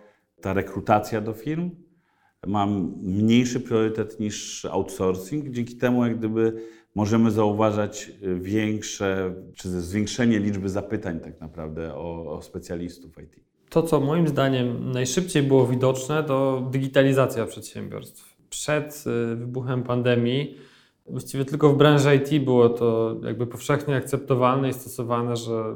ta 0.42 0.54
rekrutacja 0.54 1.22
do 1.22 1.34
firm 1.34 1.70
mam 2.48 2.94
mniejszy 3.02 3.60
priorytet 3.60 4.20
niż 4.20 4.66
outsourcing. 4.66 5.50
Dzięki 5.50 5.76
temu, 5.76 6.06
jak 6.06 6.18
gdyby 6.18 6.54
możemy 6.96 7.32
zauważać 7.32 8.12
większe, 8.40 9.34
czy 9.56 9.70
zwiększenie 9.70 10.40
liczby 10.40 10.70
zapytań 10.70 11.20
tak 11.20 11.42
naprawdę 11.42 11.96
o, 11.96 12.38
o 12.38 12.42
specjalistów 12.42 13.18
IT. 13.24 13.40
To, 13.70 13.84
co 13.84 14.00
moim 14.00 14.28
zdaniem 14.28 14.92
najszybciej 14.92 15.44
było 15.44 15.68
widoczne, 15.68 16.24
to 16.24 16.68
digitalizacja 16.72 17.46
przedsiębiorstw. 17.46 18.38
Przed 18.50 19.04
y, 19.34 19.36
wybuchem 19.36 19.84
pandemii, 19.84 20.58
właściwie 21.06 21.46
tylko 21.46 21.74
w 21.74 21.78
branży 21.78 22.16
IT 22.16 22.46
było 22.46 22.70
to 22.70 23.16
jakby 23.24 23.48
powszechnie 23.48 23.96
akceptowalne 23.96 24.70
i 24.70 24.74
stosowane, 24.74 25.36
że 25.36 25.76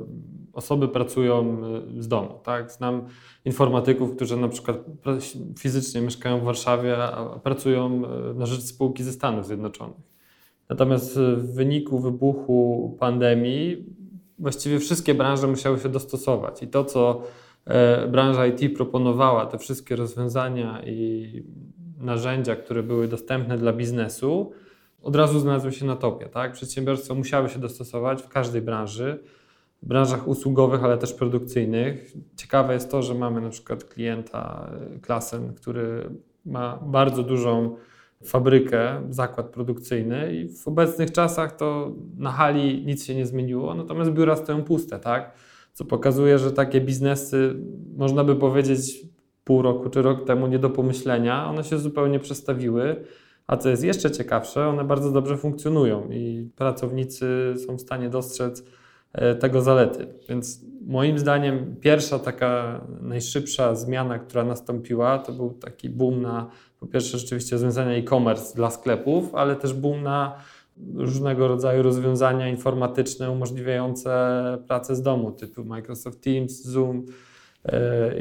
osoby 0.54 0.88
pracują 0.88 1.62
y, 1.98 2.04
z 2.04 2.08
domu. 2.08 2.40
Tak? 2.44 2.72
Znam 2.72 3.06
informatyków, 3.46 4.16
którzy 4.16 4.38
na 4.38 4.48
przykład 4.48 4.78
fizycznie 5.60 6.02
mieszkają 6.02 6.40
w 6.40 6.44
Warszawie, 6.44 6.98
a 6.98 7.40
pracują 7.40 8.04
y, 8.32 8.34
na 8.34 8.46
rzecz 8.46 8.62
spółki 8.62 9.04
ze 9.04 9.12
Stanów 9.12 9.46
Zjednoczonych. 9.46 10.10
Natomiast 10.70 11.18
y, 11.18 11.36
w 11.36 11.54
wyniku 11.54 12.00
wybuchu 12.00 12.98
pandemii 13.00 13.86
właściwie 14.40 14.80
wszystkie 14.80 15.14
branże 15.14 15.48
musiały 15.48 15.80
się 15.80 15.90
dostosować 15.90 16.64
i 16.64 16.68
to, 16.68 16.86
co 16.86 17.22
e, 17.66 18.08
branża 18.08 18.48
IT 18.48 18.76
proponowała, 18.76 19.46
te 19.46 19.58
wszystkie 19.58 19.96
rozwiązania 19.96 20.82
i 20.86 21.28
narzędzia, 21.98 22.56
które 22.56 22.84
były 22.84 23.08
dostępne 23.08 23.58
dla 23.58 23.74
biznesu, 23.74 24.52
od 25.02 25.16
razu 25.16 25.39
znalazły 25.39 25.72
się 25.72 25.86
na 25.86 25.95
topie. 25.95 26.26
Tak? 26.26 26.52
Przedsiębiorstwa 26.52 27.14
musiały 27.14 27.50
się 27.50 27.60
dostosować 27.60 28.22
w 28.22 28.28
każdej 28.28 28.62
branży 28.62 29.20
w 29.84 29.88
branżach 29.88 30.28
usługowych, 30.28 30.84
ale 30.84 30.97
też 30.97 31.14
produkcyjnych. 31.14 32.14
Ciekawe 32.36 32.74
jest 32.74 32.91
to, 32.91 33.02
że 33.02 33.16
mamy 33.16 33.41
na 33.41 33.50
przykład 33.50 33.84
klienta 33.84 34.72
e, 34.95 35.00
Klasen, 35.00 35.54
który 35.54 36.10
ma 36.45 36.80
bardzo 36.86 37.24
dużą 37.24 37.76
fabrykę, 38.24 39.02
zakład 39.10 39.50
produkcyjny 39.50 40.36
i 40.36 40.50
w 40.50 40.68
obecnych 40.68 41.12
czasach 41.12 41.56
to 41.56 41.91
na 42.18 42.32
hali 42.32 42.86
nic 42.86 43.06
się 43.06 43.16
nie 43.16 43.26
zmieniło, 43.26 43.76
natomiast 43.76 44.12
biura 44.12 44.36
stoją 44.36 44.64
puste, 44.64 45.00
tak? 45.00 45.34
Co 45.74 45.86
pokazuje, 45.86 46.39
że 46.39 46.52
takie 46.52 46.82
biznesy, 46.82 47.56
można 47.97 48.24
by 48.24 48.36
powiedzieć 48.36 49.02
pół 49.43 49.62
roku 49.62 49.89
czy 49.89 50.02
rok 50.02 50.28
temu 50.28 50.47
nie 50.47 50.60
do 50.60 50.70
pomyślenia, 50.70 51.50
one 51.50 51.64
się 51.64 51.78
zupełnie 51.78 52.20
przestawiły. 52.20 53.04
A 53.50 53.58
co 53.58 53.70
jest 53.70 53.84
jeszcze 53.84 54.12
ciekawsze, 54.12 54.68
one 54.68 54.84
bardzo 54.84 55.12
dobrze 55.12 55.38
funkcjonują 55.38 56.10
i 56.12 56.50
pracownicy 56.56 57.54
są 57.66 57.78
w 57.78 57.82
stanie 57.82 58.10
dostrzec, 58.10 58.64
E, 59.14 59.36
tego 59.36 59.62
zalety. 59.62 60.08
Więc 60.30 60.66
moim 60.88 61.20
zdaniem 61.20 61.76
pierwsza 61.82 62.20
taka 62.20 62.82
najszybsza 63.02 63.76
zmiana, 63.76 64.20
która 64.20 64.43
nastąpiła, 64.43 65.20
to 65.20 65.34
był 65.34 65.54
taki 65.54 65.89
boom 65.89 66.22
na 66.22 66.50
po 66.80 66.88
pierwsze 66.88 67.18
rzeczywiście 67.18 67.56
rozwiązania 67.56 67.91
e-commerce 67.91 68.56
dla 68.56 68.72
sklepów, 68.72 69.36
ale 69.36 69.56
też 69.56 69.74
boom 69.74 70.04
na 70.04 70.36
różnego 70.95 71.47
rodzaju 71.47 71.84
rozwiązania 71.84 72.50
informatyczne 72.50 73.32
umożliwiające 73.32 74.10
pracę 74.68 74.95
z 74.95 75.02
domu, 75.02 75.32
typu 75.32 75.64
Microsoft 75.64 76.22
Teams, 76.24 76.64
Zoom. 76.64 77.06
E, 77.66 78.12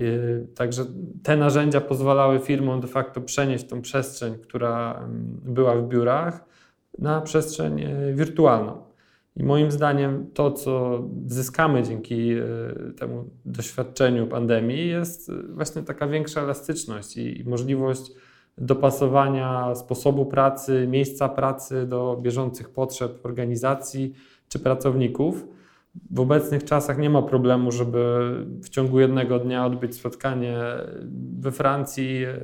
także 0.54 0.84
te 1.22 1.36
narzędzia 1.36 1.80
pozwalały 1.80 2.38
firmom 2.38 2.80
de 2.80 2.86
facto 2.86 3.20
przenieść 3.20 3.64
tą 3.64 3.82
przestrzeń, 3.82 4.34
która 4.38 5.08
była 5.44 5.76
w 5.76 5.88
biurach, 5.88 6.44
na 6.98 7.20
przestrzeń 7.20 7.80
e, 7.80 8.12
wirtualną. 8.12 8.88
I 9.36 9.44
moim 9.44 9.70
zdaniem 9.70 10.26
to, 10.34 10.50
co 10.52 11.02
zyskamy 11.26 11.82
dzięki 11.82 12.32
e, 12.32 12.44
temu 12.98 13.24
doświadczeniu 13.44 14.26
pandemii, 14.26 14.88
jest 14.88 15.32
właśnie 15.48 15.82
taka 15.82 16.06
większa 16.06 16.40
elastyczność 16.40 17.16
i, 17.16 17.44
możliwość 17.46 18.12
dopasowania 18.58 19.74
sposobu 19.74 20.26
pracy, 20.26 20.86
miejsca 20.90 21.28
pracy 21.28 21.86
do 21.86 22.18
bieżących 22.22 22.70
potrzeb 22.70 23.26
organizacji 23.26 24.14
czy 24.48 24.58
pracowników. 24.58 25.46
W 26.10 26.20
obecnych 26.20 26.64
czasach 26.64 26.98
nie 26.98 27.10
ma 27.10 27.22
problemu, 27.22 27.72
żeby 27.72 28.30
w 28.62 28.68
ciągu 28.68 29.00
jednego 29.00 29.38
dnia 29.38 29.66
odbyć 29.66 29.94
spotkanie 29.94 30.58
we 31.38 31.52
Francji, 31.52 32.24
e, 32.24 32.40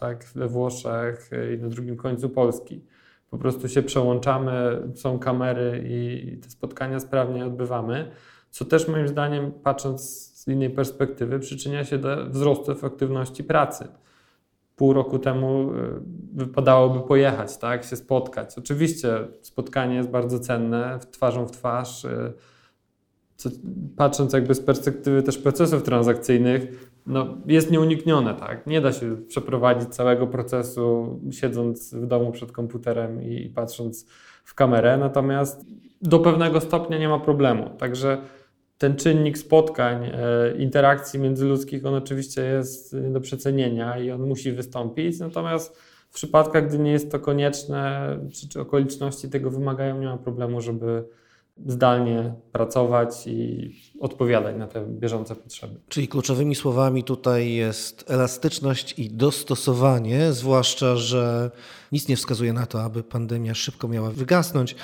tak, 0.00 0.24
we 0.34 0.48
Włoszech 0.48 1.30
i 1.54 1.62
na 1.62 1.68
drugim 1.68 1.96
końcu 1.96 2.28
Polski 2.28 2.84
po 3.30 3.38
prostu 3.38 3.68
się 3.68 3.82
przełączamy, 3.82 4.82
są 4.94 5.18
kamery 5.18 5.84
i 5.88 6.36
te 6.42 6.50
spotkania 6.50 7.00
sprawnie 7.00 7.46
odbywamy, 7.46 8.10
co 8.50 8.64
też 8.64 8.88
moim 8.88 9.08
zdaniem, 9.08 9.52
patrząc 9.52 10.02
z 10.34 10.48
innej 10.48 10.70
perspektywy, 10.70 11.38
przyczynia 11.38 11.84
się 11.84 11.98
do 11.98 12.26
wzrostu 12.26 12.72
efektywności 12.72 13.44
pracy. 13.44 13.88
Pół 14.76 14.92
roku 14.92 15.18
temu 15.18 15.72
y, 15.72 15.76
wypadałoby 16.34 17.08
pojechać, 17.08 17.56
tak, 17.56 17.84
się 17.84 17.96
spotkać. 17.96 18.58
Oczywiście 18.58 19.28
spotkanie 19.42 19.94
jest 19.94 20.10
bardzo 20.10 20.38
cenne, 20.38 20.98
twarzą 21.10 21.46
w 21.46 21.50
twarz. 21.50 22.06
Co, 23.38 23.50
patrząc 23.96 24.32
jakby 24.32 24.54
z 24.54 24.60
perspektywy 24.60 25.22
też 25.22 25.38
procesów 25.38 25.82
transakcyjnych, 25.82 26.90
no, 27.06 27.36
jest 27.46 27.70
nieuniknione, 27.70 28.34
tak? 28.34 28.66
Nie 28.66 28.80
da 28.80 28.92
się 28.92 29.16
przeprowadzić 29.16 29.88
całego 29.88 30.26
procesu 30.26 31.20
siedząc 31.30 31.94
w 31.94 32.06
domu 32.06 32.32
przed 32.32 32.52
komputerem 32.52 33.22
i, 33.22 33.46
i 33.46 33.50
patrząc 33.50 34.06
w 34.44 34.54
kamerę, 34.54 34.96
natomiast 34.96 35.66
do 36.02 36.18
pewnego 36.18 36.60
stopnia 36.60 36.98
nie 36.98 37.08
ma 37.08 37.18
problemu. 37.18 37.70
Także 37.78 38.18
ten 38.78 38.96
czynnik 38.96 39.38
spotkań, 39.38 40.04
e, 40.04 40.56
interakcji 40.56 41.20
międzyludzkich, 41.20 41.86
on 41.86 41.94
oczywiście 41.94 42.42
jest 42.42 42.92
nie 42.92 43.10
do 43.10 43.20
przecenienia 43.20 43.98
i 43.98 44.10
on 44.10 44.22
musi 44.22 44.52
wystąpić, 44.52 45.18
natomiast 45.18 45.76
w 46.10 46.14
przypadkach, 46.14 46.68
gdy 46.68 46.78
nie 46.78 46.92
jest 46.92 47.12
to 47.12 47.18
konieczne, 47.18 48.08
czy, 48.32 48.48
czy 48.48 48.60
okoliczności 48.60 49.28
tego 49.30 49.50
wymagają, 49.50 50.00
nie 50.00 50.06
ma 50.06 50.16
problemu, 50.16 50.60
żeby 50.60 51.04
zdalnie 51.66 52.34
pracować 52.52 53.26
i 53.26 53.70
odpowiadać 54.00 54.56
na 54.56 54.66
te 54.66 54.86
bieżące 54.86 55.36
potrzeby. 55.36 55.80
Czyli 55.88 56.08
kluczowymi 56.08 56.54
słowami 56.54 57.04
tutaj 57.04 57.52
jest 57.52 58.10
elastyczność 58.10 58.98
i 58.98 59.10
dostosowanie, 59.10 60.32
zwłaszcza, 60.32 60.96
że 60.96 61.50
nic 61.92 62.08
nie 62.08 62.16
wskazuje 62.16 62.52
na 62.52 62.66
to, 62.66 62.82
aby 62.82 63.02
pandemia 63.02 63.54
szybko 63.54 63.88
miała 63.88 64.10
wygasnąć. 64.10 64.76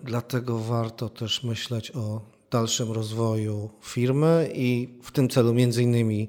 Dlatego 0.00 0.58
warto 0.58 1.08
też 1.08 1.44
myśleć 1.44 1.90
o 1.90 2.20
dalszym 2.50 2.92
rozwoju 2.92 3.70
firmy 3.82 4.50
i 4.54 4.88
w 5.02 5.12
tym 5.12 5.28
celu 5.28 5.54
między 5.54 5.82
innymi 5.82 6.28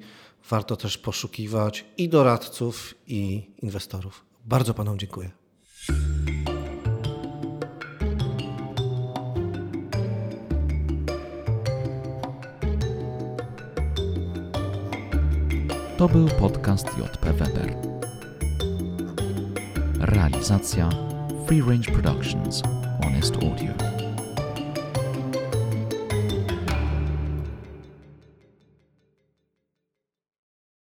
warto 0.49 0.75
też 0.75 0.97
poszukiwać 0.97 1.85
i 1.97 2.09
doradców, 2.09 2.93
i 3.07 3.49
inwestorów. 3.61 4.25
Bardzo 4.45 4.73
panom 4.73 4.99
dziękuję. 4.99 5.46
To 15.97 16.09
był 16.09 16.27
podcast 16.27 16.87
JP 16.87 17.33
Weber. 17.33 17.75
Realizacja 19.99 20.89
Free 21.47 21.61
Range 21.61 21.91
Productions 21.91 22.61
Honest 23.03 23.35
Audio. 23.35 23.96